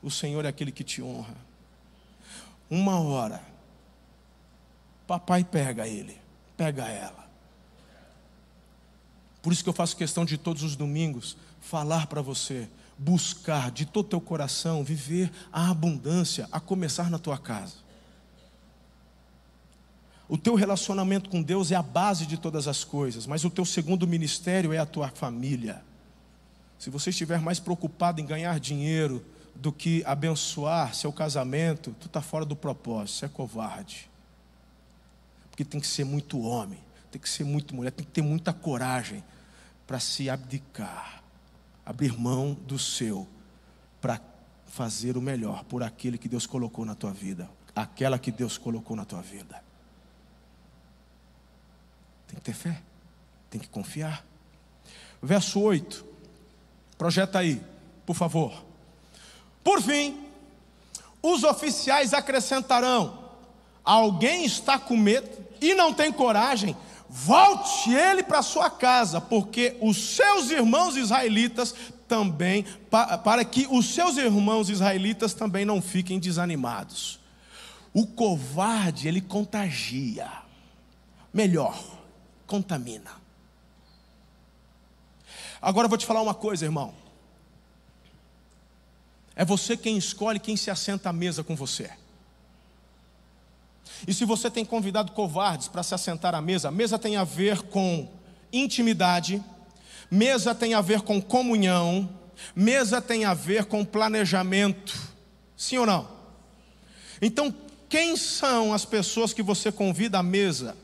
[0.02, 1.36] O Senhor é aquele que te honra.
[2.70, 3.42] Uma hora,
[5.06, 6.18] papai pega ele,
[6.58, 7.24] pega ela.
[9.42, 13.86] Por isso que eu faço questão de todos os domingos falar para você, buscar de
[13.86, 17.83] todo teu coração viver a abundância, a começar na tua casa.
[20.28, 23.66] O teu relacionamento com Deus é a base de todas as coisas, mas o teu
[23.66, 25.84] segundo ministério é a tua família.
[26.80, 29.24] Se você estiver mais preocupado em ganhar dinheiro
[29.56, 34.10] do que abençoar seu casamento, tu está fora do propósito, você é covarde.
[35.50, 36.80] Porque tem que ser muito homem,
[37.12, 39.24] tem que ser muito mulher, tem que ter muita coragem
[39.86, 41.24] para se abdicar,
[41.86, 43.28] abrir mão do seu,
[44.02, 44.20] para
[44.68, 48.98] fazer o melhor por aquele que Deus colocou na tua vida, aquela que Deus colocou
[48.98, 49.63] na tua vida.
[52.34, 52.82] Tem que ter fé,
[53.48, 54.26] tem que confiar.
[55.22, 56.04] Verso 8,
[56.98, 57.62] projeta aí,
[58.08, 58.64] por favor.
[59.64, 60.26] Por fim,
[61.22, 63.20] os oficiais acrescentarão:
[63.84, 65.30] alguém está com medo
[65.62, 66.76] e não tem coragem,
[67.08, 71.76] volte ele para sua casa, porque os seus irmãos israelitas
[72.08, 72.66] também,
[73.24, 77.20] para que os seus irmãos israelitas também não fiquem desanimados.
[77.94, 80.28] O covarde, ele contagia.
[81.32, 81.93] Melhor,
[82.48, 83.12] contamina.
[85.62, 86.94] Agora eu vou te falar uma coisa, irmão.
[89.36, 91.90] É você quem escolhe quem se assenta à mesa com você.
[94.08, 97.62] E se você tem convidado covardes para se assentar à mesa, mesa tem a ver
[97.64, 98.10] com
[98.52, 99.42] intimidade,
[100.12, 102.10] mesa tem a ver com comunhão,
[102.56, 105.00] mesa tem a ver com planejamento.
[105.56, 106.08] Sim ou não?
[107.22, 107.56] Então,
[107.88, 110.76] quem são as pessoas que você convida à mesa?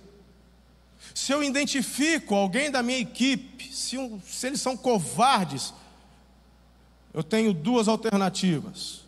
[1.13, 5.73] Se eu identifico alguém da minha equipe, se, se eles são covardes,
[7.13, 9.01] eu tenho duas alternativas.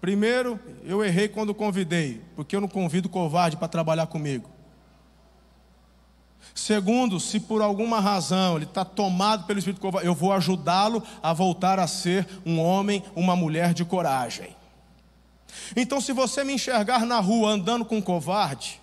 [0.00, 4.48] Primeiro, eu errei quando convidei, porque eu não convido covarde para trabalhar comigo.
[6.54, 11.32] Segundo, se por alguma razão ele está tomado pelo espírito covarde, eu vou ajudá-lo a
[11.32, 14.56] voltar a ser um homem, uma mulher de coragem.
[15.76, 18.80] Então, se você me enxergar na rua andando com um covarde,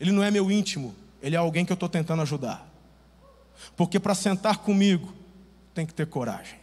[0.00, 2.66] ele não é meu íntimo, ele é alguém que eu estou tentando ajudar.
[3.76, 5.12] Porque para sentar comigo,
[5.74, 6.58] tem que ter coragem.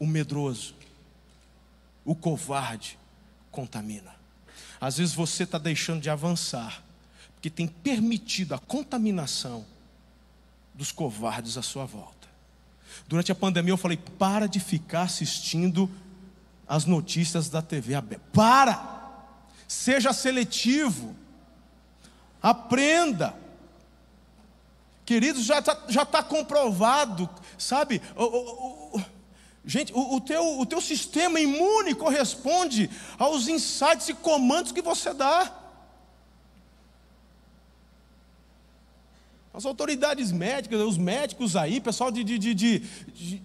[0.00, 0.74] o medroso,
[2.04, 2.98] o covarde
[3.52, 4.16] contamina.
[4.80, 6.82] Às vezes você está deixando de avançar,
[7.34, 9.64] porque tem permitido a contaminação
[10.74, 12.28] dos covardes à sua volta.
[13.06, 15.88] Durante a pandemia eu falei: para de ficar assistindo
[16.70, 18.24] as notícias da TV aberta.
[18.32, 19.00] Para!
[19.66, 21.16] Seja seletivo.
[22.40, 23.34] Aprenda.
[25.04, 28.00] Queridos, já está já tá comprovado, sabe?
[28.14, 29.04] O, o, o,
[29.64, 35.54] Gente, o, teu, o teu sistema imune corresponde aos insights e comandos que você dá.
[39.52, 43.42] As autoridades médicas, os médicos aí, pessoal de, de, de, de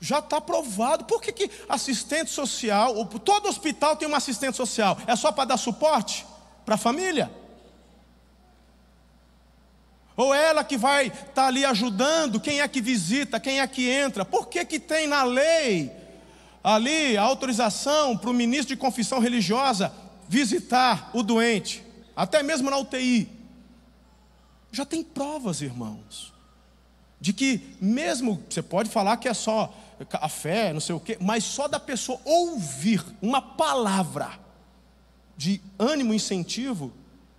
[0.00, 1.04] Já está provado.
[1.04, 4.96] Por que, que assistente social, todo hospital tem uma assistente social?
[5.06, 6.26] É só para dar suporte
[6.64, 7.30] para a família?
[10.16, 13.88] Ou ela que vai estar tá ali ajudando, quem é que visita, quem é que
[13.88, 14.24] entra?
[14.24, 15.92] Por que, que tem na lei
[16.62, 19.92] ali a autorização para o ministro de confissão religiosa
[20.28, 21.84] visitar o doente,
[22.16, 23.28] até mesmo na UTI?
[24.72, 26.32] Já tem provas, irmãos,
[27.20, 29.72] de que mesmo você pode falar que é só
[30.12, 34.38] a fé, não sei o quê, mas só da pessoa ouvir uma palavra
[35.36, 36.92] de ânimo, incentivo,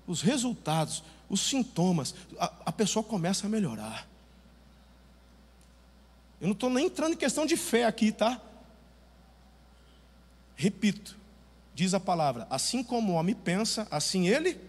[0.08, 4.08] os resultados, os sintomas, a, a pessoa começa a melhorar.
[6.42, 8.42] Eu não estou nem entrando em questão de fé aqui, tá?
[10.56, 11.18] Repito,
[11.76, 14.60] diz a palavra: assim como o homem pensa, assim ele.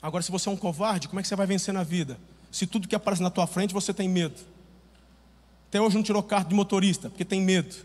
[0.00, 2.18] Agora, se você é um covarde, como é que você vai vencer na vida?
[2.50, 4.40] Se tudo que aparece na tua frente você tem medo.
[5.76, 7.76] Até hoje não tirou carta de motorista, porque tem medo.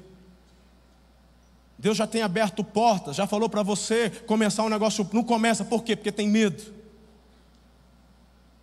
[1.77, 5.09] Deus já tem aberto portas, já falou para você começar um negócio.
[5.11, 5.93] Não começa, por quê?
[5.93, 6.73] Porque tem medo.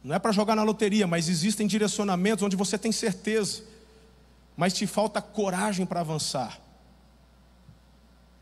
[0.02, 3.64] Não é para jogar na loteria, mas existem direcionamentos onde você tem certeza,
[4.56, 6.58] mas te falta coragem para avançar.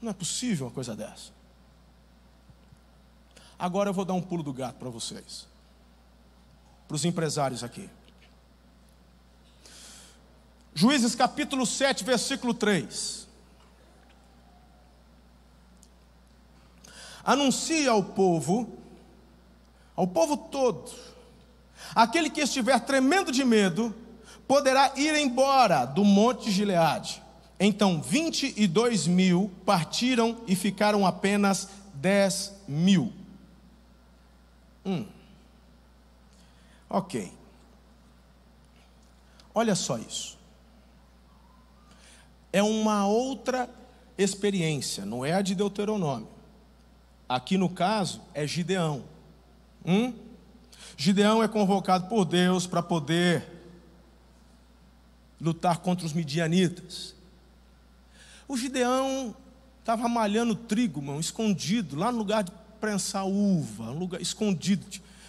[0.00, 1.32] Não é possível uma coisa dessa.
[3.58, 5.48] Agora eu vou dar um pulo do gato para vocês,
[6.86, 7.90] para os empresários aqui.
[10.78, 13.26] Juízes capítulo 7, versículo 3.
[17.24, 18.76] Anuncia ao povo,
[19.96, 20.92] ao povo todo,
[21.94, 23.94] aquele que estiver tremendo de medo,
[24.46, 27.22] poderá ir embora do monte Gileade.
[27.58, 33.14] Então 22 mil partiram e ficaram apenas 10 mil.
[34.84, 35.06] Hum.
[36.90, 37.32] Ok.
[39.54, 40.35] Olha só isso
[42.56, 43.68] é uma outra
[44.16, 46.26] experiência, não é a de Deuteronômio.
[47.28, 49.04] Aqui no caso é Gideão.
[49.84, 50.14] Hum?
[50.96, 53.44] Gideão é convocado por Deus para poder
[55.38, 57.14] lutar contra os midianitas.
[58.48, 59.36] O Gideão
[59.80, 64.86] estava malhando trigo, irmão, escondido, lá no lugar de prensar uva, um lugar escondido.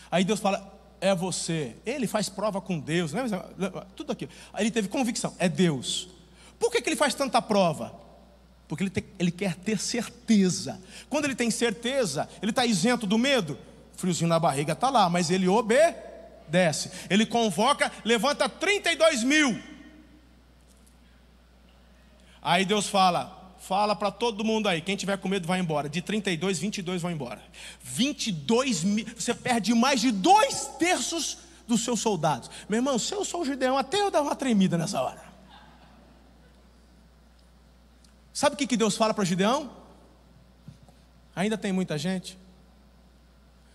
[0.09, 0.65] Aí Deus fala:
[1.01, 1.75] é você.
[1.85, 3.23] Ele faz prova com Deus, né?
[3.97, 4.31] tudo aquilo.
[4.53, 6.15] Aí ele teve convicção: é Deus.
[6.59, 7.93] Por que, que ele faz tanta prova?
[8.67, 10.81] Porque ele, ele quer ter certeza.
[11.09, 13.57] Quando ele tem certeza, ele está isento do medo.
[13.95, 16.91] Friozinho na barriga está lá, mas ele obedece.
[17.09, 19.57] Ele convoca, levanta 32 mil.
[22.41, 25.89] Aí Deus fala: fala para todo mundo aí, quem tiver com medo vai embora.
[25.89, 27.41] De 32, 22 vão embora.
[27.81, 32.49] 22 mil, você perde mais de dois terços dos seus soldados.
[32.69, 35.26] Meu irmão, se eu sou o Gideão, até eu dar uma tremida nessa hora.
[38.37, 39.67] Sabe o que Deus fala para Gideão?
[41.35, 42.37] Ainda tem muita gente.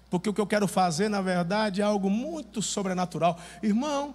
[0.08, 3.36] Porque o que eu quero fazer, na verdade, é algo muito sobrenatural.
[3.60, 4.14] Irmão,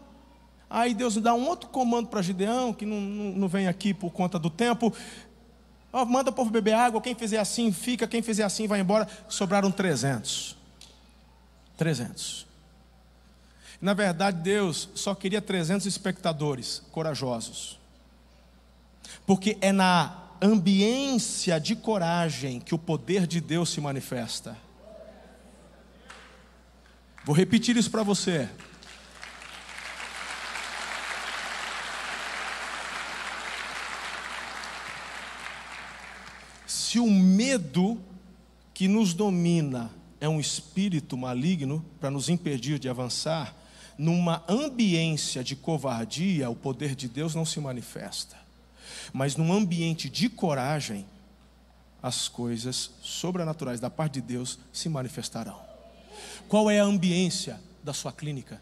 [0.70, 4.10] aí Deus dá um outro comando para Gideão, que não, não, não, vem aqui por
[4.12, 4.96] conta do tempo.
[5.92, 9.06] Oh, manda o povo beber água, quem fizer assim fica, quem fizer assim vai embora.
[9.28, 10.56] Sobraram 300.
[11.76, 12.48] 300.
[13.82, 17.78] Na verdade, Deus só queria 300 espectadores corajosos.
[19.26, 24.58] Porque é na ambiência de coragem que o poder de Deus se manifesta.
[27.26, 28.50] Vou repetir isso para você.
[36.66, 38.02] Se o medo
[38.74, 43.54] que nos domina é um espírito maligno para nos impedir de avançar,
[43.98, 48.47] numa ambiência de covardia, o poder de Deus não se manifesta.
[49.14, 51.06] Mas num ambiente de coragem,
[52.02, 55.60] as coisas sobrenaturais da parte de Deus se manifestarão.
[56.48, 58.62] Qual é a ambiência da sua clínica?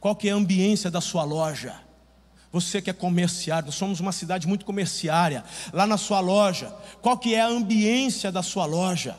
[0.00, 1.80] Qual que é a ambiência da sua loja?
[2.52, 5.42] Você que é comerciário, nós somos uma cidade muito comerciária.
[5.72, 9.18] Lá na sua loja, qual que é a ambiência da sua loja?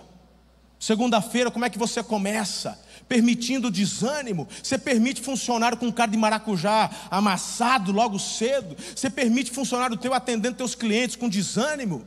[0.84, 2.78] Segunda-feira, como é que você começa?
[3.08, 4.48] permitindo desânimo.
[4.62, 8.76] Você permite funcionário com cara de maracujá amassado logo cedo.
[8.96, 12.06] Você permite funcionário teu atendendo teus clientes com desânimo.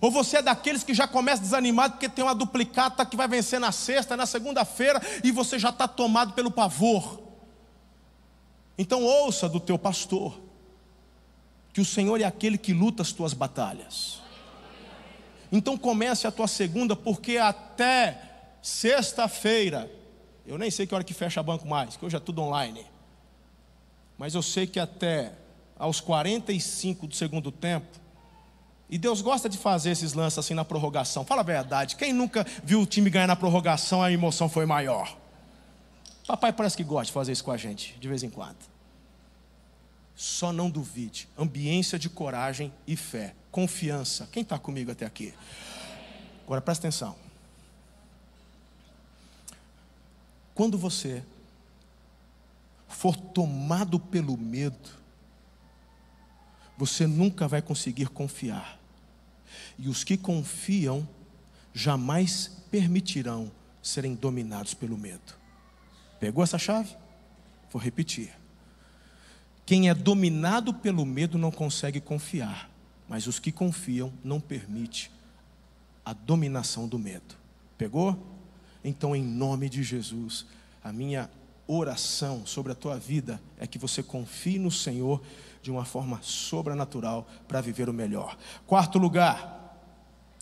[0.00, 3.58] Ou você é daqueles que já começa desanimado porque tem uma duplicata que vai vencer
[3.60, 7.20] na sexta, na segunda-feira e você já está tomado pelo pavor.
[8.76, 10.38] Então ouça do teu pastor
[11.72, 14.17] que o Senhor é aquele que luta as tuas batalhas.
[15.50, 18.20] Então comece a tua segunda, porque até
[18.62, 19.90] sexta-feira
[20.48, 22.86] eu nem sei que hora que fecha banco mais, que hoje é tudo online.
[24.16, 25.32] mas eu sei que até
[25.78, 27.86] aos 45 do segundo tempo,
[28.90, 31.24] e Deus gosta de fazer esses lances assim na prorrogação.
[31.24, 35.16] Fala a verdade, quem nunca viu o time ganhar na prorrogação, a emoção foi maior?
[36.26, 38.56] Papai parece que gosta de fazer isso com a gente, de vez em quando.
[40.16, 41.28] Só não duvide.
[41.38, 43.34] Ambiência de coragem e fé.
[43.58, 44.28] Confiança.
[44.30, 45.34] Quem está comigo até aqui?
[46.44, 47.16] Agora presta atenção.
[50.54, 51.24] Quando você
[52.86, 54.90] for tomado pelo medo,
[56.76, 58.78] você nunca vai conseguir confiar.
[59.76, 61.08] E os que confiam
[61.74, 63.50] jamais permitirão
[63.82, 65.34] serem dominados pelo medo.
[66.20, 66.96] Pegou essa chave?
[67.72, 68.32] Vou repetir.
[69.66, 72.70] Quem é dominado pelo medo não consegue confiar,
[73.08, 75.10] mas os que confiam não permite
[76.04, 77.34] a dominação do medo.
[77.76, 78.16] Pegou?
[78.84, 80.46] Então, em nome de Jesus,
[80.82, 81.30] a minha
[81.66, 85.22] oração sobre a tua vida é que você confie no Senhor
[85.62, 88.36] de uma forma sobrenatural para viver o melhor.
[88.66, 89.76] Quarto lugar,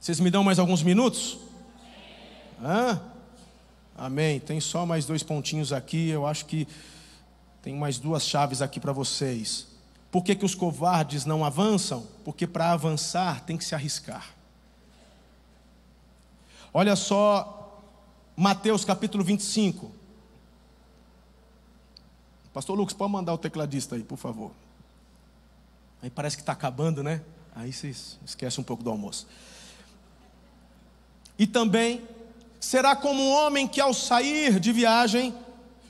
[0.00, 1.38] vocês me dão mais alguns minutos?
[2.62, 3.00] Hã?
[3.96, 4.38] Amém.
[4.38, 6.08] Tem só mais dois pontinhos aqui.
[6.08, 6.68] Eu acho que
[7.62, 9.66] tem mais duas chaves aqui para vocês.
[10.10, 12.06] Por que, que os covardes não avançam?
[12.24, 14.34] Porque para avançar tem que se arriscar.
[16.72, 17.82] Olha só,
[18.36, 19.90] Mateus capítulo 25.
[22.52, 24.50] Pastor Lucas, pode mandar o tecladista aí, por favor.
[26.02, 27.20] Aí parece que está acabando, né?
[27.54, 29.26] Aí vocês esquecem um pouco do almoço.
[31.38, 32.02] E também
[32.60, 35.34] será como um homem que, ao sair de viagem,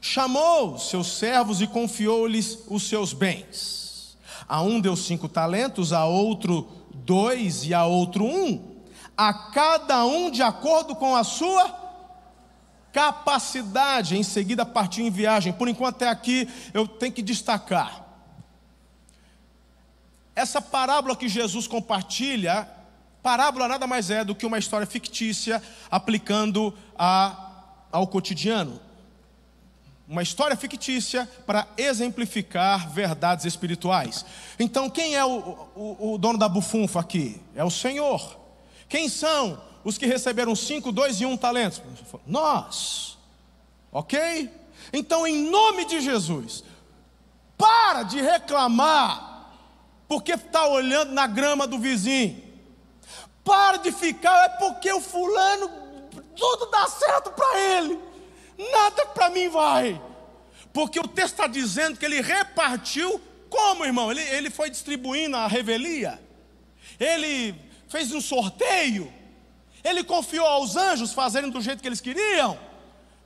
[0.01, 3.86] chamou seus servos e confiou-lhes os seus bens.
[4.49, 8.77] A um deu cinco talentos, a outro dois e a outro um
[9.17, 11.75] a cada um de acordo com a sua
[12.93, 14.17] capacidade.
[14.17, 15.53] Em seguida, partiu em viagem.
[15.53, 18.05] Por enquanto, até aqui, eu tenho que destacar.
[20.35, 22.69] Essa parábola que Jesus compartilha,
[23.23, 28.79] parábola nada mais é do que uma história fictícia aplicando a, ao cotidiano.
[30.09, 34.25] Uma história fictícia para exemplificar verdades espirituais.
[34.59, 37.41] Então, quem é o, o, o dono da bufunfa aqui?
[37.57, 38.39] É o Senhor.
[38.89, 41.83] Quem são os que receberam cinco, dois e um talentos?
[42.25, 43.19] Nós.
[43.91, 44.51] Ok?
[44.93, 46.63] Então, em nome de Jesus,
[47.59, 49.51] para de reclamar,
[50.07, 52.43] porque está olhando na grama do vizinho.
[53.45, 55.69] Para de ficar, é porque o fulano,
[56.37, 57.99] tudo dá certo para ele,
[58.59, 60.01] nada para mim vai.
[60.73, 64.11] Porque o texto está dizendo que ele repartiu, como irmão?
[64.11, 66.21] Ele, ele foi distribuindo a revelia,
[67.01, 67.55] ele
[67.89, 69.13] fez um sorteio,
[69.83, 72.59] ele confiou aos anjos fazerem do jeito que eles queriam,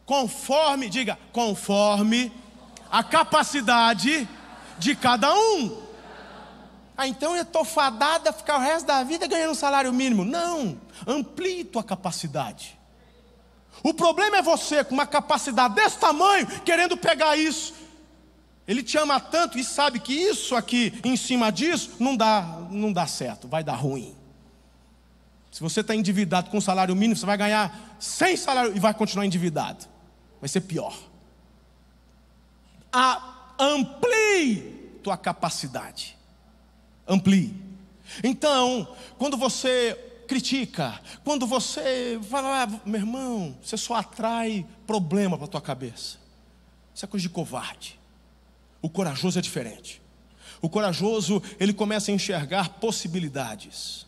[0.07, 2.33] conforme, diga, conforme
[2.91, 4.29] a capacidade
[4.79, 5.83] de cada um.
[6.97, 10.25] Ah, então eu estou fadada a ficar o resto da vida ganhando um salário mínimo.
[10.25, 12.80] Não, amplie tua capacidade.
[13.83, 17.75] O problema é você com uma capacidade desse tamanho, querendo pegar isso.
[18.67, 22.93] Ele te ama tanto e sabe que isso aqui, em cima disso, não dá, não
[22.93, 24.15] dá certo, vai dar ruim.
[25.51, 29.27] Se você está endividado com salário mínimo, você vai ganhar 100 salários e vai continuar
[29.27, 29.87] endividado.
[30.41, 30.97] Vai ser pior.
[32.93, 36.17] A, amplie tua capacidade.
[37.09, 37.55] Amplie.
[38.23, 39.99] Então, quando você
[40.31, 46.19] critica, quando você fala, ah, meu irmão, você só atrai problema para a tua cabeça.
[46.95, 47.99] Isso é coisa de covarde.
[48.81, 50.01] O corajoso é diferente.
[50.63, 54.07] O corajoso, ele começa a enxergar possibilidades.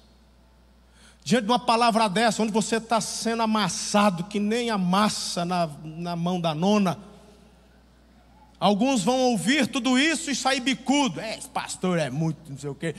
[1.24, 5.68] Diante de uma palavra dessa, onde você está sendo amassado, que nem a massa na,
[5.82, 7.00] na mão da nona,
[8.62, 11.20] alguns vão ouvir tudo isso e sair bicudo.
[11.20, 12.94] É, esse pastor é muito, não sei o quê.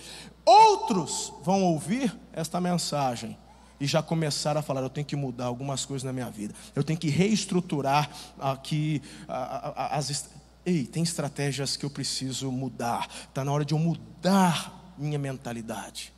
[0.46, 3.38] Outros vão ouvir esta mensagem
[3.80, 6.84] e já começar a falar: eu tenho que mudar algumas coisas na minha vida, eu
[6.84, 10.30] tenho que reestruturar aqui as.
[10.66, 16.14] Ei, tem estratégias que eu preciso mudar, está na hora de eu mudar minha mentalidade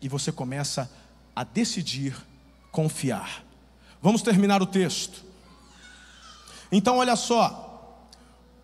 [0.00, 0.90] e você começa
[1.34, 2.16] a decidir
[2.70, 3.44] confiar.
[4.00, 5.24] Vamos terminar o texto.
[6.70, 7.67] Então, olha só,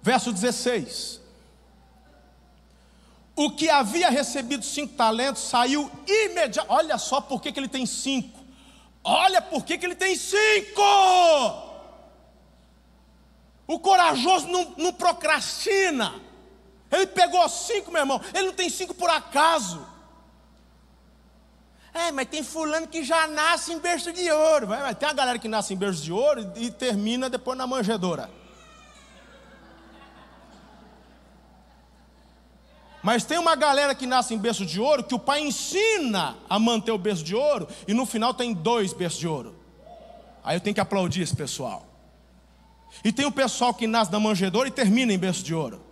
[0.05, 1.19] verso 16:
[3.35, 6.61] O que havia recebido cinco talentos saiu imediatamente.
[6.69, 8.39] Olha só por que, ele tem cinco.
[9.03, 10.83] Olha por que, que ele tem cinco.
[13.67, 16.21] O corajoso não, não procrastina.
[16.93, 18.21] Ele pegou cinco, meu irmão.
[18.35, 19.87] Ele não tem cinco por acaso.
[21.95, 24.69] É, mas tem fulano que já nasce em berço de ouro.
[24.69, 28.44] Mas tem a galera que nasce em berço de ouro e termina depois na manjedoura.
[33.05, 36.59] Mas tem uma galera que nasce em berço de ouro que o pai ensina a
[36.59, 39.55] manter o berço de ouro e no final tem dois berços de ouro.
[40.43, 41.87] Aí eu tenho que aplaudir esse pessoal.
[43.05, 45.83] E tem o pessoal que nasce na manjedoura e termina em berço de ouro.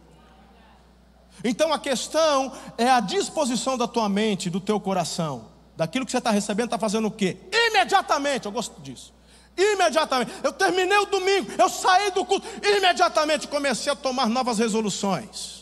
[1.45, 6.19] Então a questão é a disposição da tua mente, do teu coração, daquilo que você
[6.19, 7.37] está recebendo, está fazendo o quê?
[7.53, 9.13] Imediatamente, eu gosto disso.
[9.55, 15.62] Imediatamente, eu terminei o domingo, eu saí do culto, imediatamente comecei a tomar novas resoluções.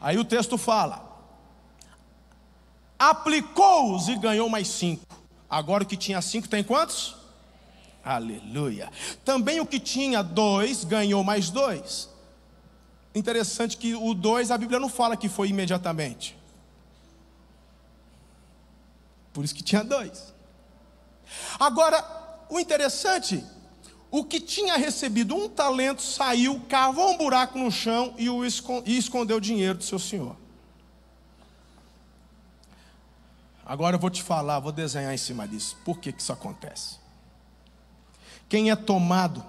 [0.00, 1.04] Aí o texto fala:
[2.98, 5.06] aplicou-os e ganhou mais cinco.
[5.48, 7.16] Agora o que tinha cinco tem quantos?
[8.04, 8.90] Aleluia.
[9.24, 12.08] Também o que tinha dois ganhou mais dois.
[13.14, 16.38] Interessante que o dois a Bíblia não fala que foi imediatamente.
[19.32, 20.32] Por isso que tinha dois.
[21.58, 22.04] Agora,
[22.48, 23.44] o interessante
[24.10, 28.98] o que tinha recebido um talento saiu, cavou um buraco no chão e, o e
[28.98, 30.36] escondeu o dinheiro do seu senhor.
[33.64, 35.76] Agora eu vou te falar, vou desenhar em cima disso.
[35.84, 36.96] Por que, que isso acontece?
[38.48, 39.44] Quem é tomado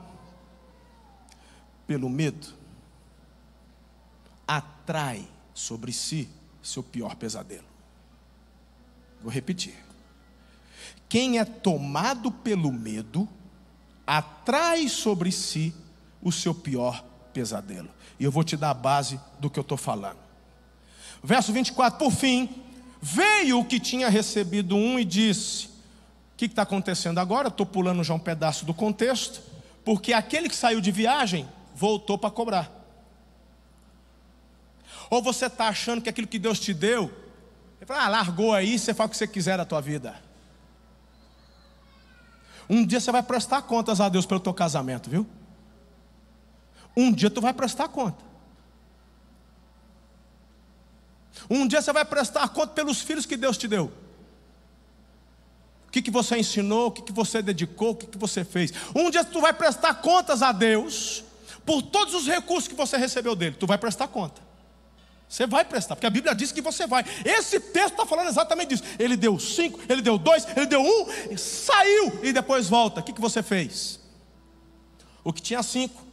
[1.89, 2.53] pelo medo,
[4.47, 6.29] atrai sobre si
[6.61, 7.65] seu pior pesadelo.
[9.23, 9.75] Vou repetir.
[11.09, 13.27] Quem é tomado pelo medo,
[14.09, 15.71] atrai sobre si
[16.19, 17.89] o seu pior pesadelo.
[18.19, 20.17] E eu vou te dar a base do que eu estou falando.
[21.23, 22.49] Verso 24: Por fim,
[22.99, 27.49] veio o que tinha recebido um e disse: O que está acontecendo agora?
[27.49, 29.41] Estou pulando já um pedaço do contexto,
[29.85, 32.71] porque aquele que saiu de viagem voltou para cobrar.
[35.07, 37.11] Ou você está achando que aquilo que Deus te deu,
[37.77, 40.28] ele fala, ah, largou aí, você faz o que você quiser da tua vida.
[42.69, 45.25] Um dia você vai prestar contas a Deus pelo teu casamento, viu?
[46.95, 48.23] Um dia tu vai prestar conta.
[51.49, 53.91] Um dia você vai prestar conta pelos filhos que Deus te deu.
[55.87, 58.71] O que, que você ensinou, o que, que você dedicou, o que, que você fez.
[58.95, 61.23] Um dia tu vai prestar contas a Deus
[61.65, 63.55] por todos os recursos que você recebeu dele.
[63.55, 64.48] Tu vai prestar conta.
[65.29, 67.05] Você vai prestar, porque a Bíblia diz que você vai.
[67.23, 68.83] Esse texto está falando exatamente disso.
[68.97, 72.99] Ele deu cinco, ele deu dois, ele deu um, saiu e depois volta.
[72.99, 73.99] O que, que você fez?
[75.23, 76.03] O que tinha cinco,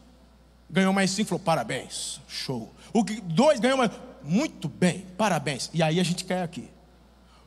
[0.68, 2.74] ganhou mais cinco, falou: parabéns, show.
[2.92, 3.90] O que dois ganhou mais,
[4.22, 5.70] muito bem, parabéns.
[5.72, 6.68] E aí a gente cai aqui.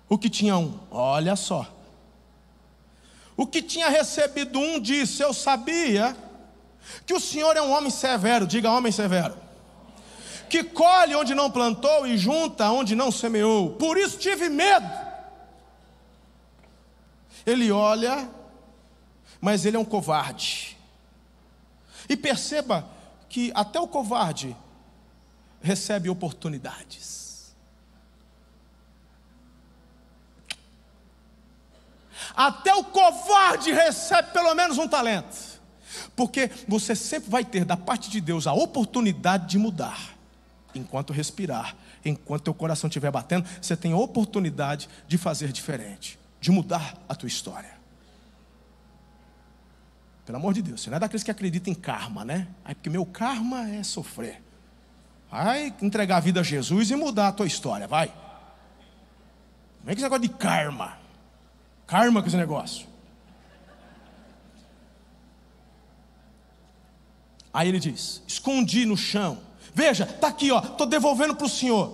[0.09, 1.71] O que tinha um, olha só.
[3.37, 6.17] O que tinha recebido um disse: Eu sabia
[7.05, 9.48] que o Senhor é um homem severo, diga homem severo
[10.49, 13.75] que colhe onde não plantou e junta onde não semeou.
[13.75, 14.89] Por isso tive medo.
[17.45, 18.29] Ele olha,
[19.39, 20.75] mas ele é um covarde.
[22.09, 22.85] E perceba
[23.29, 24.55] que até o covarde
[25.61, 27.55] recebe oportunidades.
[32.35, 35.59] Até o covarde recebe pelo menos um talento.
[36.15, 40.18] Porque você sempre vai ter da parte de Deus a oportunidade de mudar
[40.73, 46.51] enquanto respirar, enquanto teu coração estiver batendo, você tem a oportunidade de fazer diferente, de
[46.51, 47.77] mudar a tua história.
[50.25, 52.47] Pelo amor de Deus, você não é daqueles que acreditam em karma, né?
[52.63, 54.41] Aí, porque meu karma é sofrer.
[55.31, 58.07] Vai entregar a vida a Jesus e mudar a tua história, vai.
[59.79, 60.97] Como é que esse negócio de karma?
[61.87, 62.87] Karma com esse negócio.
[67.51, 71.87] Aí ele diz: escondi no chão Veja, está aqui, ó, estou devolvendo para o Senhor.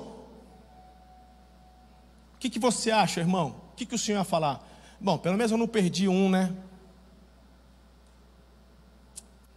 [2.33, 3.55] O que, que você acha, irmão?
[3.71, 4.65] O que, que o Senhor ia falar?
[4.99, 6.53] Bom, pelo menos eu não perdi um, né?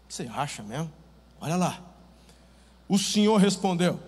[0.09, 0.91] Você acha mesmo?
[1.41, 1.81] Olha lá.
[2.89, 4.01] O Senhor respondeu: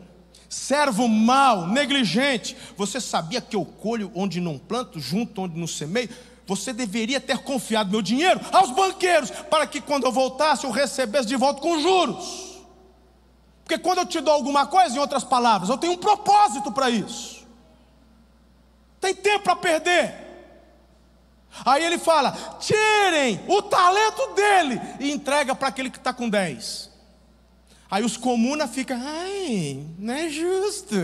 [0.48, 6.08] Servo mau, negligente, você sabia que eu colho onde não planto, junto onde não semeio?
[6.46, 11.28] Você deveria ter confiado meu dinheiro aos banqueiros, para que quando eu voltasse eu recebesse
[11.28, 12.49] de volta com juros.
[13.70, 16.90] Porque quando eu te dou alguma coisa, em outras palavras, eu tenho um propósito para
[16.90, 17.46] isso.
[19.00, 20.12] Tem tempo para perder.
[21.64, 26.90] Aí ele fala: tirem o talento dele e entrega para aquele que está com 10.
[27.88, 30.96] Aí os comunas ficam, ai, não é justo.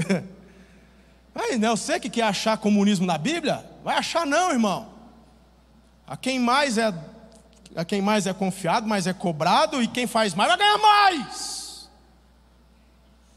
[1.36, 3.64] Aí, não, você que quer achar comunismo na Bíblia?
[3.84, 4.88] Vai achar não, irmão.
[6.04, 6.92] A quem mais é
[7.76, 11.55] a quem mais é confiado, mais é cobrado, e quem faz mais vai ganhar mais.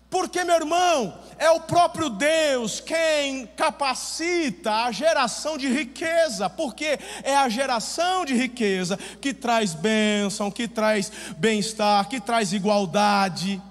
[0.10, 7.36] Porque, meu irmão, é o próprio Deus quem capacita a geração de riqueza, porque é
[7.36, 13.62] a geração de riqueza que traz bênção, que traz bem-estar, que traz igualdade.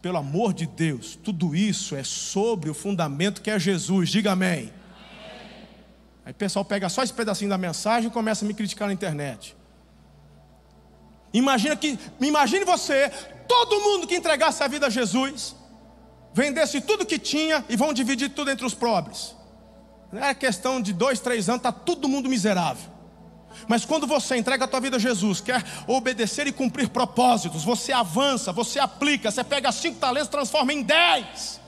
[0.00, 4.08] Pelo amor de Deus, tudo isso é sobre o fundamento que é Jesus.
[4.10, 4.72] Diga amém.
[6.24, 8.94] Aí o pessoal pega só esse pedacinho da mensagem e começa a me criticar na
[8.94, 9.56] internet.
[11.32, 13.10] Imagina que, imagine você,
[13.46, 15.54] todo mundo que entregasse a vida a Jesus,
[16.32, 19.34] vendesse tudo que tinha e vão dividir tudo entre os pobres.
[20.12, 22.90] Não é questão de dois, três anos, está todo mundo miserável.
[23.68, 27.92] Mas quando você entrega a tua vida a Jesus, quer obedecer e cumprir propósitos, você
[27.92, 31.60] avança, você aplica, você pega cinco talentos, transforma em dez.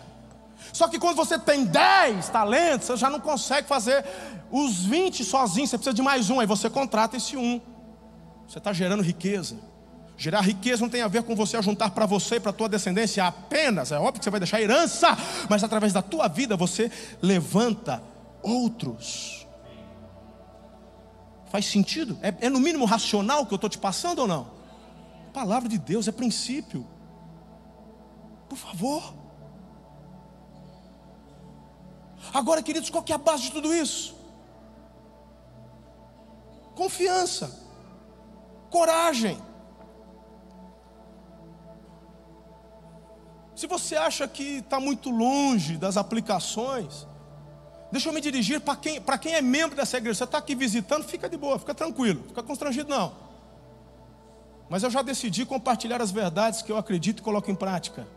[0.73, 4.05] Só que quando você tem dez talentos, você já não consegue fazer
[4.51, 7.61] os vinte sozinho, você precisa de mais um, aí você contrata esse um.
[8.53, 9.57] Você está gerando riqueza.
[10.15, 12.69] Gerar riqueza não tem a ver com você juntar para você e para a tua
[12.69, 13.91] descendência apenas.
[13.91, 15.17] É óbvio que você vai deixar herança,
[15.49, 16.93] mas através da tua vida você
[17.23, 18.03] levanta
[18.43, 19.47] outros.
[21.51, 22.19] Faz sentido?
[22.21, 24.51] É, é no mínimo racional que eu estou te passando ou não?
[25.33, 26.87] palavra de Deus é princípio.
[28.51, 29.15] Por favor.
[32.35, 34.15] Agora, queridos, qual que é a base de tudo isso?
[36.75, 37.62] Confiança,
[38.73, 39.39] coragem.
[43.55, 47.07] Se você acha que está muito longe das aplicações,
[47.93, 50.19] deixa eu me dirigir para quem, quem é membro dessa igreja.
[50.19, 53.15] Você está aqui visitando, fica de boa, fica tranquilo, fica constrangido não.
[54.69, 58.09] Mas eu já decidi compartilhar as verdades que eu acredito e coloco em prática.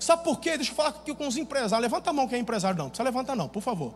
[0.00, 0.56] Sabe por quê?
[0.56, 1.80] Deixa eu falar aqui com os empresários.
[1.80, 2.86] Levanta a mão quem é empresário, não.
[2.86, 3.94] Não precisa levantar, não, por favor.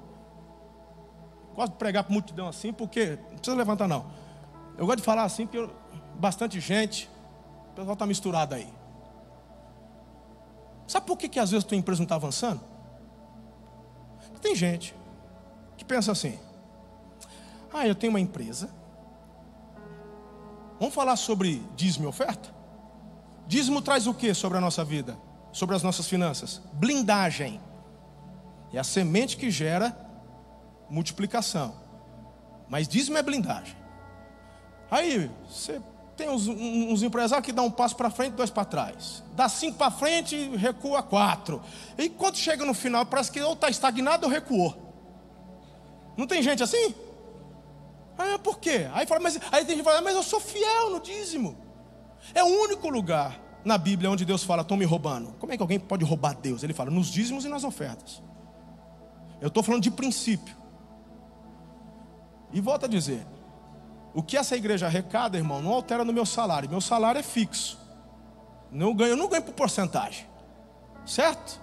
[1.56, 4.06] Gosto de pregar para multidão assim, porque não precisa levantar, não.
[4.78, 5.74] Eu gosto de falar assim, porque eu,
[6.14, 7.10] bastante gente,
[7.70, 8.68] o pessoal está misturado aí.
[10.86, 12.60] Sabe por que, que às vezes tua empresa não está avançando?
[14.40, 14.94] Tem gente
[15.76, 16.38] que pensa assim:
[17.72, 18.70] ah, eu tenho uma empresa.
[20.78, 22.54] Vamos falar sobre dízimo e oferta?
[23.48, 25.16] Dízimo traz o que sobre a nossa vida?
[25.56, 26.60] sobre as nossas finanças?
[26.74, 27.58] Blindagem.
[28.74, 29.96] É a semente que gera
[30.88, 31.74] multiplicação.
[32.68, 33.76] Mas dízimo é blindagem.
[34.90, 35.80] Aí, você
[36.16, 39.22] tem uns, uns empresários que dão um passo para frente, dois para trás.
[39.34, 41.62] Dá cinco para frente, recua quatro.
[41.98, 44.74] E quando chega no final, parece que ou está estagnado ou recuou.
[46.16, 46.94] Não tem gente assim?
[48.16, 48.88] Ah, por quê?
[48.94, 51.56] Aí, fala, mas, aí tem gente que fala, mas eu sou fiel no dízimo.
[52.34, 55.34] É o único lugar na Bíblia onde Deus fala, estão me roubando.
[55.38, 56.62] Como é que alguém pode roubar Deus?
[56.62, 58.22] Ele fala, nos dízimos e nas ofertas.
[59.40, 60.56] Eu estou falando de princípio.
[62.52, 63.26] E volto a dizer:
[64.14, 66.70] o que essa igreja arrecada, irmão, não altera no meu salário.
[66.70, 67.78] Meu salário é fixo.
[68.72, 70.26] Não ganho, eu não ganho por porcentagem.
[71.04, 71.60] Certo?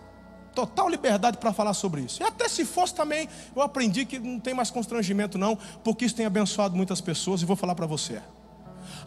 [0.53, 2.21] Total liberdade para falar sobre isso.
[2.21, 6.15] E até se fosse também, eu aprendi que não tem mais constrangimento, não, porque isso
[6.15, 8.21] tem abençoado muitas pessoas e vou falar para você.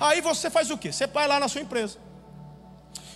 [0.00, 0.90] Aí você faz o quê?
[0.90, 1.98] Você vai lá na sua empresa.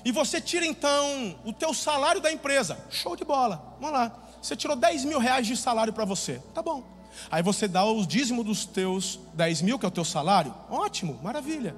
[0.05, 2.79] E você tira então o teu salário da empresa.
[2.89, 3.77] Show de bola.
[3.81, 4.13] Vamos lá.
[4.41, 6.41] Você tirou 10 mil reais de salário para você.
[6.55, 7.00] Tá bom.
[7.31, 10.55] Aí você dá o dízimo dos teus 10 mil, que é o teu salário.
[10.71, 11.75] Ótimo, maravilha.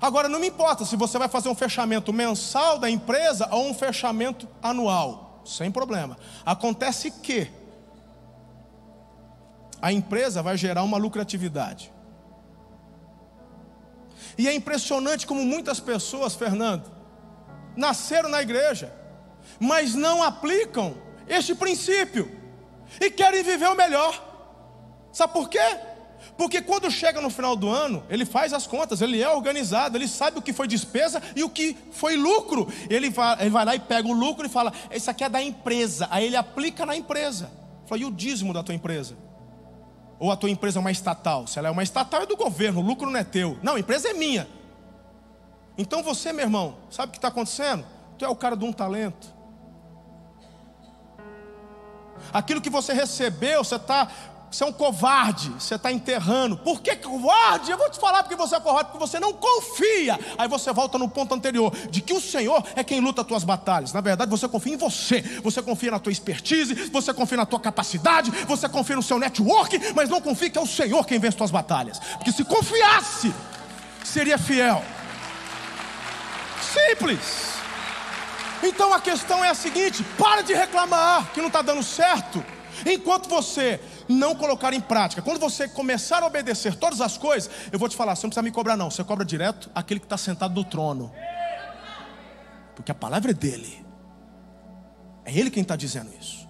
[0.00, 3.74] Agora não me importa se você vai fazer um fechamento mensal da empresa ou um
[3.74, 5.42] fechamento anual.
[5.44, 6.16] Sem problema.
[6.44, 7.50] Acontece que
[9.80, 11.92] a empresa vai gerar uma lucratividade.
[14.36, 16.90] E é impressionante como muitas pessoas, Fernando,
[17.76, 18.92] nasceram na igreja,
[19.58, 20.94] mas não aplicam
[21.28, 22.39] este princípio
[23.00, 24.28] e querem viver o melhor.
[25.12, 25.58] Sabe por quê?
[26.36, 30.08] Porque quando chega no final do ano, ele faz as contas, ele é organizado, ele
[30.08, 32.66] sabe o que foi despesa e o que foi lucro.
[32.88, 35.42] Ele vai, ele vai lá e pega o lucro e fala: Isso aqui é da
[35.42, 36.08] empresa.
[36.10, 37.50] Aí ele aplica na empresa.
[37.86, 39.16] Fala, e o dízimo da tua empresa?
[40.18, 41.46] Ou a tua empresa é uma estatal?
[41.46, 43.58] Se ela é uma estatal, é do governo, o lucro não é teu.
[43.62, 44.46] Não, a empresa é minha.
[45.76, 47.84] Então você, meu irmão, sabe o que está acontecendo?
[48.18, 49.34] Tu é o cara de um talento.
[52.32, 54.08] Aquilo que você recebeu, você está
[54.50, 56.56] você é um covarde, você está enterrando.
[56.56, 57.70] Por que covarde?
[57.70, 60.18] Eu vou te falar porque você é covarde, porque você não confia.
[60.36, 63.44] Aí você volta no ponto anterior, de que o Senhor é quem luta as tuas
[63.44, 63.92] batalhas.
[63.92, 67.60] Na verdade, você confia em você, você confia na tua expertise, você confia na tua
[67.60, 71.34] capacidade, você confia no seu network, mas não confia que é o Senhor quem vence
[71.34, 72.00] as tuas batalhas.
[72.16, 73.32] Porque se confiasse,
[74.02, 74.84] seria fiel.
[76.60, 77.59] Simples.
[78.62, 82.44] Então a questão é a seguinte: para de reclamar que não está dando certo,
[82.86, 85.22] enquanto você não colocar em prática.
[85.22, 88.42] Quando você começar a obedecer todas as coisas, eu vou te falar, você não precisa
[88.42, 88.90] me cobrar, não.
[88.90, 91.12] Você cobra direto aquele que está sentado no trono.
[92.74, 93.84] Porque a palavra é dele.
[95.24, 96.48] É ele quem está dizendo isso.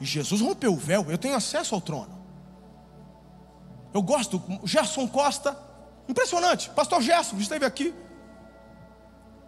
[0.00, 2.24] E Jesus rompeu o véu, eu tenho acesso ao trono.
[3.92, 5.56] Eu gosto, Gerson Costa,
[6.08, 6.70] Impressionante.
[6.70, 7.94] Pastor Gerson esteve aqui.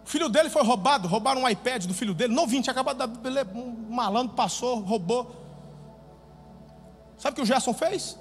[0.07, 3.29] O filho dele foi roubado, roubaram um iPad do filho dele, novinho, tinha acabado de
[3.53, 5.35] um malandro passou, roubou.
[7.17, 8.17] Sabe o que o Gerson fez?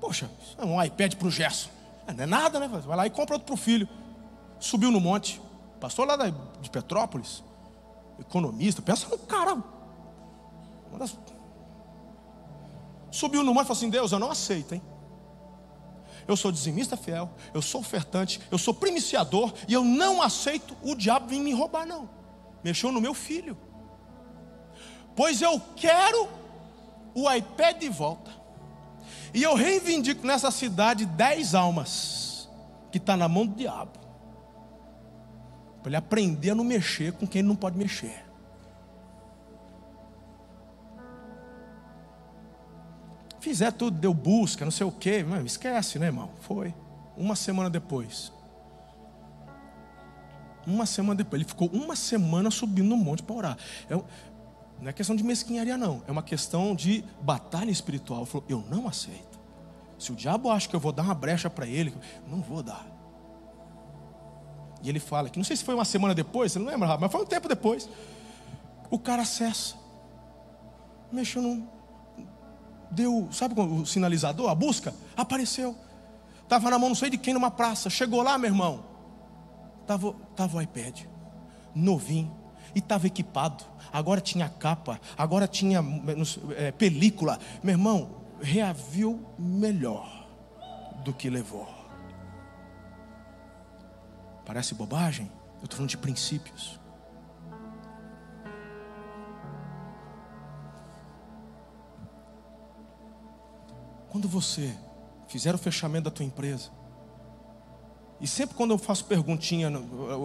[0.00, 1.68] Poxa, é um iPad para o Gerson.
[2.06, 2.68] É, não é nada, né?
[2.68, 3.88] Vai lá e compra outro para o filho.
[4.60, 5.42] Subiu no monte.
[5.80, 7.42] Pastor lá de Petrópolis.
[8.20, 8.80] Economista.
[8.80, 9.60] Pensa no cara.
[13.10, 14.82] Subiu no monte e falou assim: Deus, eu não aceito, hein?
[16.28, 20.94] Eu sou dizimista fiel, eu sou ofertante, eu sou primiciador e eu não aceito o
[20.94, 22.08] diabo vir me roubar, não.
[22.62, 23.56] Mexeu no meu filho.
[25.16, 26.28] Pois eu quero
[27.14, 28.30] o iPad de volta.
[29.32, 32.46] E eu reivindico nessa cidade dez almas
[32.92, 33.98] que está na mão do diabo.
[35.82, 38.27] Para ele aprender a não mexer com quem ele não pode mexer.
[43.48, 45.24] Fizer tudo, deu busca, não sei o quê.
[45.24, 46.28] Mano, esquece, né, irmão?
[46.40, 46.74] Foi.
[47.16, 48.30] Uma semana depois.
[50.66, 51.40] Uma semana depois.
[51.40, 53.58] Ele ficou uma semana subindo no monte para orar.
[53.88, 56.02] É, não é questão de mesquinharia, não.
[56.06, 58.20] É uma questão de batalha espiritual.
[58.20, 59.40] Ele falou: Eu não aceito.
[59.98, 61.94] Se o diabo acha que eu vou dar uma brecha para ele,
[62.26, 62.86] não vou dar.
[64.82, 67.10] E ele fala que, não sei se foi uma semana depois, você não lembra, mas
[67.10, 67.88] foi um tempo depois.
[68.90, 69.74] O cara acessa.
[71.10, 71.77] Mexeu no.
[72.90, 74.94] Deu, sabe o sinalizador, a busca?
[75.16, 75.76] Apareceu.
[76.42, 77.90] Estava na mão não sei de quem numa praça.
[77.90, 78.84] Chegou lá, meu irmão.
[79.82, 81.02] Estava tava o iPad.
[81.74, 82.34] Novinho
[82.74, 83.64] e estava equipado.
[83.92, 85.82] Agora tinha capa, agora tinha
[86.56, 87.38] é, película.
[87.62, 88.10] Meu irmão,
[88.40, 90.26] reaviu melhor
[91.04, 91.68] do que levou.
[94.44, 95.30] Parece bobagem?
[95.58, 96.78] Eu estou falando de princípios.
[104.10, 104.74] Quando você
[105.26, 106.70] fizer o fechamento da tua empresa,
[108.20, 109.70] e sempre quando eu faço perguntinha,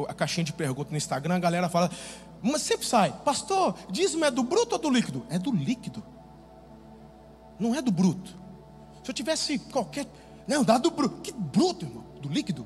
[0.08, 1.92] a caixinha de perguntas no Instagram, a galera fala,
[2.42, 5.26] mas sempre sai, pastor, dízimo é do bruto ou do líquido?
[5.30, 6.04] É do líquido.
[7.60, 8.36] Não é do bruto.
[9.04, 10.08] Se eu tivesse qualquer.
[10.48, 11.22] Não, dá do bruto.
[11.22, 12.04] Que bruto, irmão?
[12.22, 12.66] Do líquido.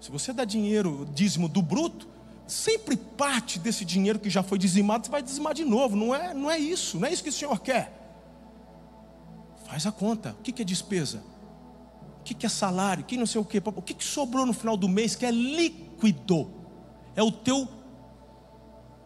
[0.00, 2.08] Se você dá dinheiro, dízimo do bruto,
[2.46, 5.94] sempre parte desse dinheiro que já foi dizimado, você vai dizimar de novo.
[5.94, 8.01] Não é, não é isso, não é isso que o Senhor quer.
[9.72, 10.36] Faz a conta.
[10.38, 11.22] O que é despesa?
[12.20, 13.02] O que é salário?
[13.02, 13.56] O que não sei o que?
[13.56, 16.50] O que sobrou no final do mês que é líquido?
[17.16, 17.66] É o teu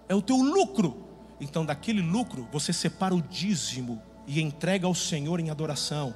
[0.08, 1.06] é o teu lucro.
[1.40, 6.12] Então, daquele lucro, você separa o dízimo e entrega ao Senhor em adoração.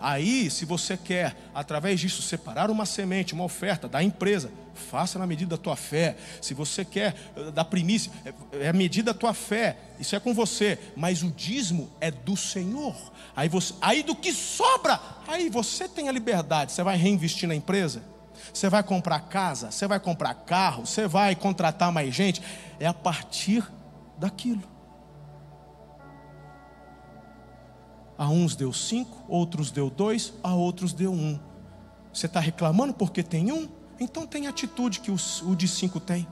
[0.00, 5.26] Aí, se você quer, através disso, separar uma semente, uma oferta da empresa, faça na
[5.26, 6.16] medida da tua fé.
[6.40, 10.20] Se você quer eh, da primícia, é, é a medida da tua fé, isso é
[10.20, 12.94] com você, mas o dízimo é do Senhor.
[13.36, 16.72] Aí, você, aí do que sobra, aí você tem a liberdade.
[16.72, 18.02] Você vai reinvestir na empresa,
[18.52, 22.42] você vai comprar casa, você vai comprar carro, você vai contratar mais gente.
[22.78, 23.64] É a partir
[24.18, 24.73] daquilo.
[28.16, 31.38] A uns deu cinco, outros deu dois, a outros deu um.
[32.12, 33.68] Você está reclamando porque tem um?
[33.98, 36.26] Então tem a atitude que o de cinco tem.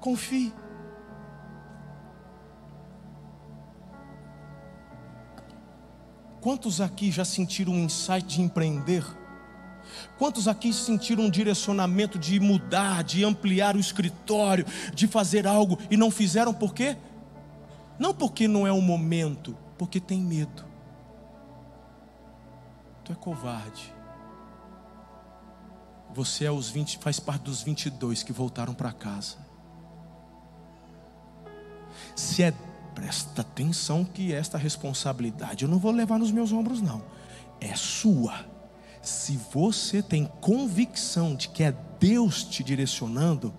[0.00, 0.52] Confie.
[6.40, 9.04] Quantos aqui já sentiram um insight de empreender?
[10.18, 15.96] Quantos aqui sentiram um direcionamento de mudar, de ampliar o escritório, de fazer algo e
[15.96, 16.96] não fizeram por quê?
[17.98, 20.64] Não porque não é o momento, porque tem medo.
[23.04, 23.94] Tu é covarde.
[26.14, 29.36] Você é os 20, faz parte dos 22 que voltaram para casa.
[32.14, 32.52] Se é
[32.94, 37.02] presta atenção que esta responsabilidade eu não vou levar nos meus ombros não.
[37.60, 38.46] É sua.
[39.02, 43.54] Se você tem convicção de que é Deus te direcionando,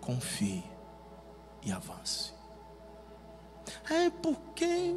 [0.00, 0.64] confie
[1.62, 2.39] e avance.
[3.90, 4.96] É porque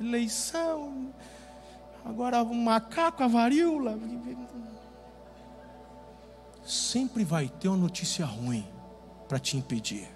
[0.00, 1.12] eleição,
[2.04, 3.98] agora o macaco, a varíola.
[6.64, 8.66] Sempre vai ter uma notícia ruim
[9.28, 10.08] para te impedir,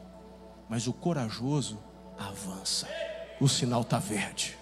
[0.68, 1.78] mas o corajoso
[2.18, 2.88] avança.
[3.40, 4.56] O sinal está verde.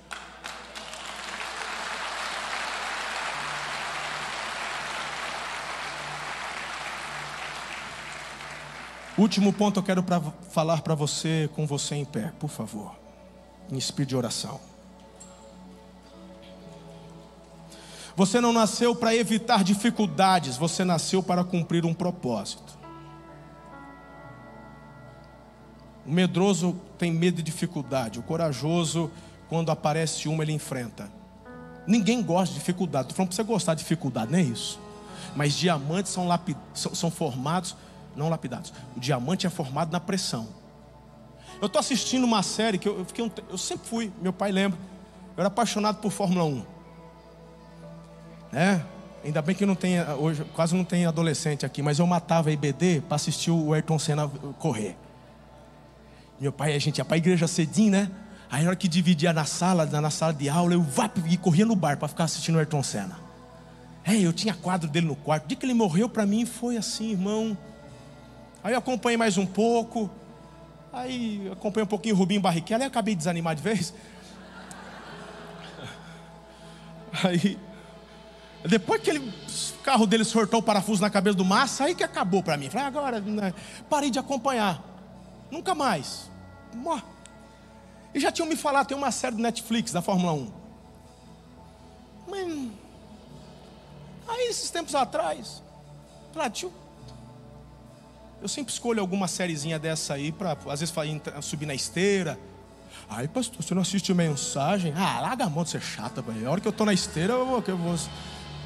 [9.17, 12.95] Último ponto eu quero pra, falar para você, com você em pé, por favor,
[13.71, 14.59] em espírito de oração.
[18.17, 22.79] Você não nasceu para evitar dificuldades, você nasceu para cumprir um propósito.
[26.07, 29.11] O medroso tem medo de dificuldade, o corajoso
[29.49, 31.13] quando aparece uma, ele enfrenta.
[31.87, 33.05] Ninguém gosta de dificuldade.
[33.05, 34.81] Estou falando para você gostar de dificuldade, não é isso.
[35.37, 36.57] Mas diamantes são, lapid...
[36.73, 37.77] são, são formados,
[38.17, 38.73] não lapidados.
[38.97, 40.49] O diamante é formado na pressão.
[41.61, 43.31] Eu estou assistindo uma série que eu, eu, fiquei um...
[43.49, 44.79] eu sempre fui, meu pai lembra.
[45.37, 46.65] Eu era apaixonado por Fórmula 1.
[48.53, 48.81] É,
[49.25, 52.53] ainda bem que não tem, hoje quase não tem adolescente aqui, mas eu matava a
[52.53, 54.97] IBD para assistir o Ayrton Senna correr.
[56.41, 58.11] Meu pai, a gente ia para a igreja cedinho, né?
[58.51, 61.65] Aí na hora que dividia na sala, na sala de aula, eu vá, e corria
[61.65, 63.17] no bar para ficar assistindo o Ayrton Senna.
[64.05, 65.45] É, eu tinha quadro dele no quarto.
[65.45, 67.57] O dia que ele morreu para mim foi assim, irmão.
[68.63, 70.11] Aí eu acompanhei mais um pouco.
[70.93, 72.83] Aí acompanhei um pouquinho o Rubinho Barrichello.
[72.83, 73.93] Aí acabei de desanimar de vez.
[77.25, 77.59] Aí,
[78.65, 82.05] depois que ele, o carro dele sortou o parafuso na cabeça do Massa, aí que
[82.05, 82.71] acabou para mim.
[82.71, 83.53] Falei, agora, né,
[83.91, 84.83] parei de acompanhar.
[85.51, 86.31] Nunca mais.
[88.15, 90.53] E já tinham me falado, tem uma série do Netflix da Fórmula 1.
[92.29, 92.71] Mas,
[94.29, 95.63] aí esses tempos atrás,
[96.33, 96.73] falei, tio,
[98.43, 100.93] eu sempre escolho alguma sériezinha dessa aí para, às vezes,
[101.41, 102.39] subir na esteira.
[103.09, 104.93] Aí, pastor, você não assiste mensagem?
[104.97, 106.49] Ah, larga a mão de ser chata, velho.
[106.49, 107.95] A hora que eu estou na esteira, eu vou, eu vou,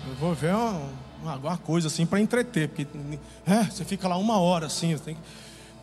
[0.08, 2.68] eu vou ver uma, alguma coisa assim para entreter.
[2.68, 2.86] Porque
[3.46, 4.96] é, você fica lá uma hora assim.
[4.96, 5.16] Tem,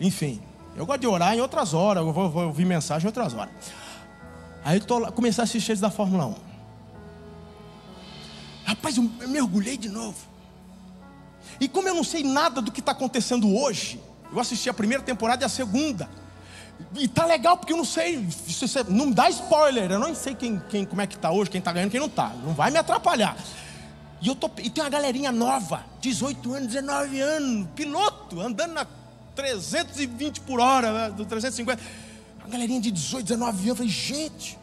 [0.02, 0.41] enfim,
[0.76, 3.54] eu gosto de orar em outras horas, eu vou, vou ouvir mensagem em outras horas.
[4.66, 6.36] Aí eu tô lá, comecei a assistir eles da Fórmula 1.
[8.66, 10.33] Rapaz, eu mergulhei de novo.
[11.60, 13.99] E como eu não sei nada do que está acontecendo hoje,
[14.32, 16.10] eu assisti a primeira temporada e a segunda.
[16.95, 18.28] E tá legal porque eu não sei,
[18.88, 21.72] não dá spoiler, eu não sei quem, quem, como é que tá hoje, quem tá
[21.72, 22.32] ganhando, quem não tá.
[22.43, 23.38] Não vai me atrapalhar.
[24.22, 28.88] E, eu tô, e tem uma galerinha nova, 18 anos, 19 anos, piloto, andando na
[29.36, 31.82] 320 por hora, né, do 350.
[32.39, 33.68] Uma galerinha de 18, 19 anos.
[33.68, 34.58] Eu falei, gente.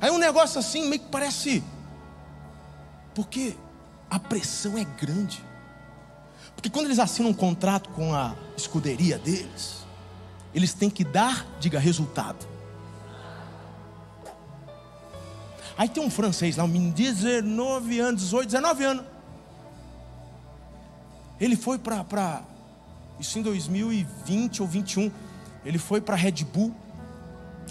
[0.00, 1.62] Aí um negócio assim, meio que parece.
[3.14, 3.56] Porque
[4.10, 5.42] a pressão é grande.
[6.56, 9.86] Porque quando eles assinam um contrato com a escuderia deles,
[10.54, 12.46] eles têm que dar, diga, resultado.
[15.78, 19.04] Aí tem um francês lá, um menino de 19 anos, 18, 19 anos.
[21.38, 22.42] Ele foi para
[23.20, 25.10] isso em 2020 ou 21.
[25.64, 26.74] Ele foi para Red Bull,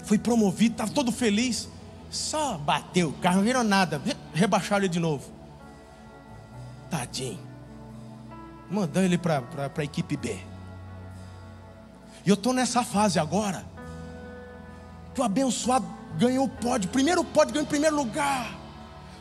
[0.04, 1.68] foi promovido, estava todo feliz.
[2.08, 4.00] Só bateu o carro, não virou nada.
[4.32, 5.28] Rebaixaram ele de novo.
[6.88, 7.45] Tadinho.
[8.70, 9.42] Mandando ele para
[9.76, 10.38] a equipe B.
[12.24, 13.64] E eu estou nessa fase agora.
[15.14, 15.86] Que o abençoado
[16.18, 16.90] ganhou o pódio.
[16.90, 18.58] Primeiro pódio, ganhou em primeiro lugar.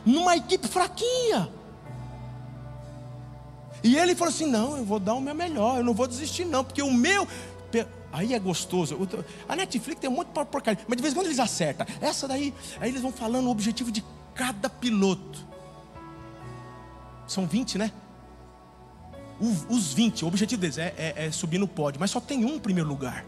[0.05, 1.49] Numa equipe fraquinha.
[3.83, 6.43] E ele falou assim: Não, eu vou dar o meu melhor, eu não vou desistir,
[6.43, 7.27] não, porque o meu.
[8.11, 8.97] Aí é gostoso.
[9.47, 11.85] A Netflix tem de porcaria, mas de vez em quando eles acertam.
[11.99, 15.45] Essa daí, aí eles vão falando o objetivo de cada piloto.
[17.27, 17.91] São 20, né?
[19.39, 22.57] Os 20, o objetivo deles é, é, é subir no pódio, mas só tem um
[22.57, 23.25] primeiro lugar.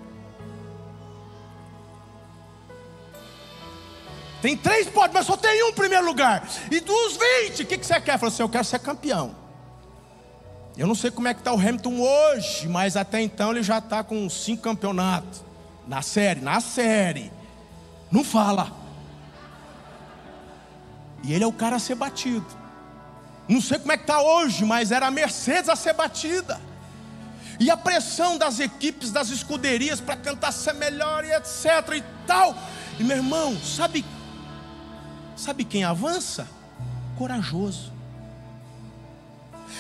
[4.42, 6.48] Tem três pódios, mas só tem um primeiro lugar.
[6.72, 8.18] E dos 20, o que, que você quer?
[8.18, 9.36] Falou assim: eu quero ser campeão.
[10.78, 13.80] Eu não sei como é que está o Hamilton hoje, mas até então ele já
[13.80, 15.44] está com cinco campeonatos.
[15.88, 17.32] Na série, na série.
[18.12, 18.72] Não fala.
[21.24, 22.46] E ele é o cara a ser batido.
[23.48, 26.60] Não sei como é que está hoje, mas era a Mercedes a ser batida.
[27.60, 32.56] E a pressão das equipes, das escuderias para tentar ser melhor e etc e tal.
[33.00, 34.06] E meu irmão, sabe,
[35.36, 36.48] sabe quem avança?
[37.18, 37.98] Corajoso.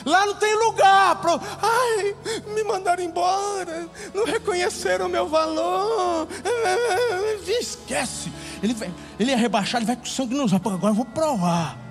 [0.05, 1.39] Lá não tem lugar para.
[1.61, 2.15] Ai,
[2.53, 3.88] me mandaram embora.
[4.13, 6.28] Não reconheceram o meu valor.
[7.47, 8.32] Esquece.
[8.61, 10.65] Ele, vai, ele é rebaixado, ele vai com sangue nos olhos.
[10.65, 11.87] Agora eu vou provar.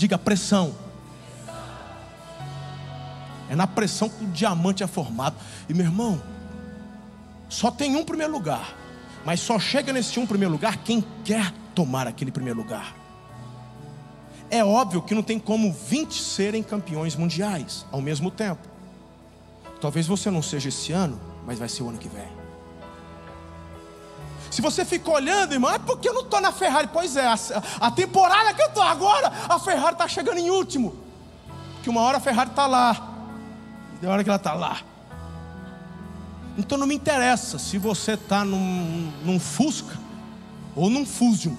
[0.00, 0.74] Diga pressão.
[3.50, 5.36] É na pressão que o diamante é formado.
[5.68, 6.22] E meu irmão,
[7.50, 8.74] só tem um primeiro lugar.
[9.26, 12.96] Mas só chega nesse um primeiro lugar quem quer tomar aquele primeiro lugar.
[14.48, 18.66] É óbvio que não tem como 20 serem campeões mundiais ao mesmo tempo.
[19.82, 22.39] Talvez você não seja esse ano, mas vai ser o ano que vem.
[24.50, 26.88] Se você fica olhando, irmão, é porque eu não estou na Ferrari.
[26.92, 27.36] Pois é, a,
[27.80, 30.96] a temporada que eu estou agora, a Ferrari está chegando em último.
[31.82, 33.10] Que uma hora a Ferrari está lá,
[34.02, 34.78] e a hora que ela está lá.
[36.58, 39.96] Então não me interessa se você está num, num Fusca
[40.74, 41.54] ou num Fusion.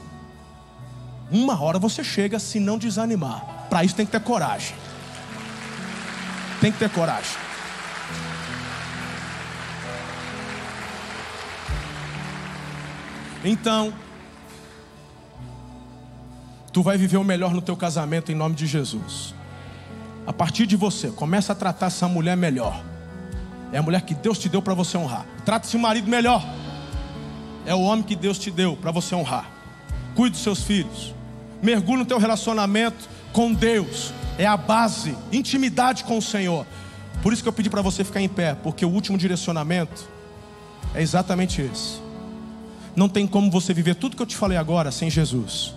[1.32, 3.68] Uma hora você chega se não desanimar.
[3.70, 4.76] Para isso tem que ter coragem.
[6.60, 7.51] Tem que ter coragem.
[13.44, 13.94] Então,
[16.72, 19.36] Tu vai viver o melhor no teu casamento em nome de Jesus.
[20.26, 22.82] A partir de você, começa a tratar essa mulher melhor.
[23.74, 25.26] É a mulher que Deus te deu para você honrar.
[25.44, 26.44] Trata esse marido melhor.
[27.66, 29.50] É o homem que Deus te deu para você honrar.
[30.16, 31.14] Cuide dos seus filhos.
[31.62, 34.14] Mergulhe no teu relacionamento com Deus.
[34.38, 36.66] É a base, intimidade com o Senhor.
[37.22, 40.08] Por isso que eu pedi para você ficar em pé, porque o último direcionamento
[40.96, 42.11] é exatamente esse.
[42.96, 45.74] Não tem como você viver tudo que eu te falei agora sem Jesus.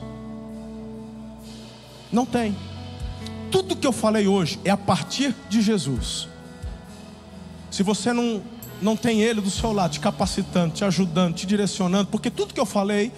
[2.11, 2.57] Não tem.
[3.51, 6.29] Tudo que eu falei hoje é a partir de Jesus.
[7.71, 8.43] Se você não,
[8.81, 12.61] não tem Ele do seu lado, te capacitando, te ajudando, te direcionando, porque tudo que
[12.61, 13.13] eu falei,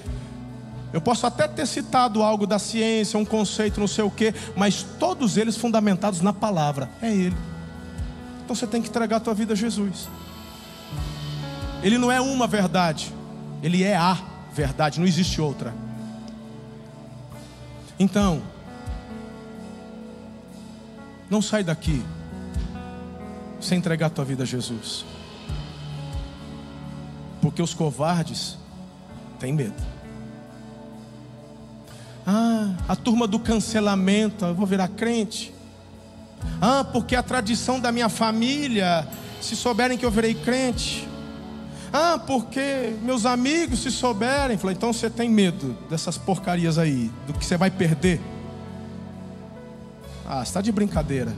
[0.93, 4.83] eu posso até ter citado algo da ciência, um conceito, não sei o quê, mas
[4.99, 7.37] todos eles fundamentados na palavra, é Ele.
[8.45, 10.09] Então você tem que entregar a tua vida a Jesus.
[11.83, 13.13] Ele não é uma verdade,
[13.63, 14.19] Ele é a
[14.53, 15.75] verdade, não existe outra.
[17.99, 18.43] Então,
[21.31, 22.05] não sai daqui
[23.61, 25.05] sem entregar a tua vida a Jesus.
[27.41, 28.57] Porque os covardes
[29.39, 29.83] têm medo.
[32.27, 35.53] Ah, a turma do cancelamento, eu vou virar crente.
[36.61, 39.07] Ah, porque a tradição da minha família,
[39.41, 41.09] se souberem que eu virei crente.
[41.99, 44.59] Ah, porque meus amigos se souberem.
[44.59, 48.21] Falei, então você tem medo dessas porcarias aí, do que você vai perder.
[50.29, 51.35] Ah, está de brincadeira.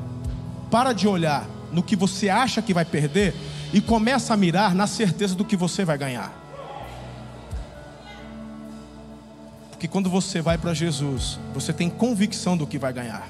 [0.68, 3.36] Para de olhar no que você acha que vai perder
[3.72, 6.32] e começa a mirar na certeza do que você vai ganhar.
[9.70, 13.28] Porque quando você vai para Jesus, você tem convicção do que vai ganhar: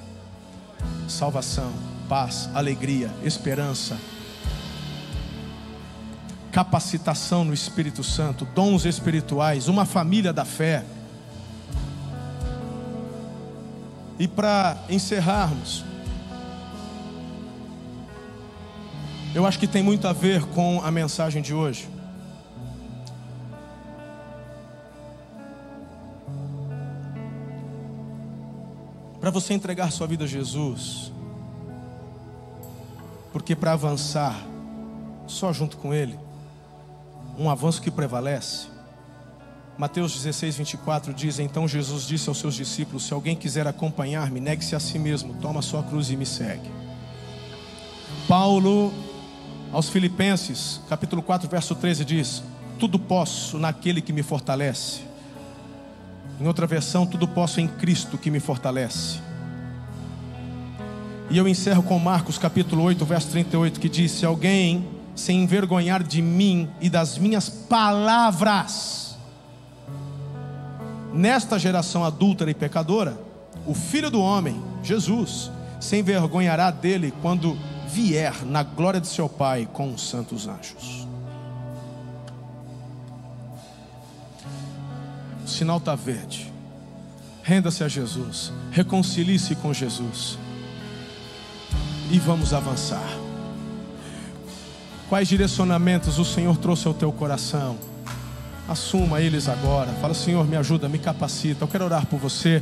[1.06, 1.74] salvação,
[2.08, 3.98] paz, alegria, esperança,
[6.52, 10.84] capacitação no Espírito Santo, dons espirituais, uma família da fé.
[14.18, 15.84] E para encerrarmos,
[19.34, 21.88] eu acho que tem muito a ver com a mensagem de hoje.
[29.20, 31.12] Para você entregar sua vida a Jesus,
[33.32, 34.34] porque para avançar
[35.26, 36.18] só junto com Ele,
[37.38, 38.66] um avanço que prevalece,
[39.78, 44.74] Mateus 16, 24 diz: Então Jesus disse aos seus discípulos: Se alguém quiser acompanhar-me, negue-se
[44.74, 46.68] a si mesmo, toma sua cruz e me segue.
[48.26, 48.92] Paulo,
[49.72, 52.42] aos Filipenses, capítulo 4, verso 13, diz:
[52.76, 55.02] Tudo posso naquele que me fortalece.
[56.40, 59.20] Em outra versão, tudo posso em Cristo que me fortalece.
[61.30, 66.00] E eu encerro com Marcos capítulo 8, verso 38, que diz: Se alguém se envergonhar
[66.00, 69.18] de mim e das minhas palavras,
[71.12, 73.20] nesta geração adúltera e pecadora,
[73.66, 75.50] o Filho do Homem, Jesus,
[75.80, 77.58] se envergonhará dele quando
[77.88, 81.08] vier na glória de seu Pai com os santos anjos.
[85.44, 86.52] O sinal está verde.
[87.42, 90.38] Renda-se a Jesus, reconcilie-se com Jesus
[92.08, 93.27] e vamos avançar.
[95.08, 97.78] Quais direcionamentos o Senhor trouxe ao teu coração?
[98.68, 99.90] Assuma eles agora.
[100.00, 101.64] Fala, Senhor, me ajuda, me capacita.
[101.64, 102.60] Eu quero orar por você.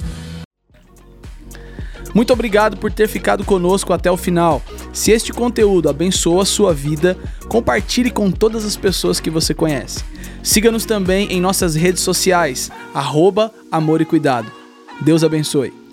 [2.14, 4.62] Muito obrigado por ter ficado conosco até o final.
[4.92, 7.18] Se este conteúdo abençoa a sua vida,
[7.48, 10.04] compartilhe com todas as pessoas que você conhece.
[10.42, 14.50] Siga-nos também em nossas redes sociais, arroba Amor e Cuidado.
[15.02, 15.85] Deus abençoe.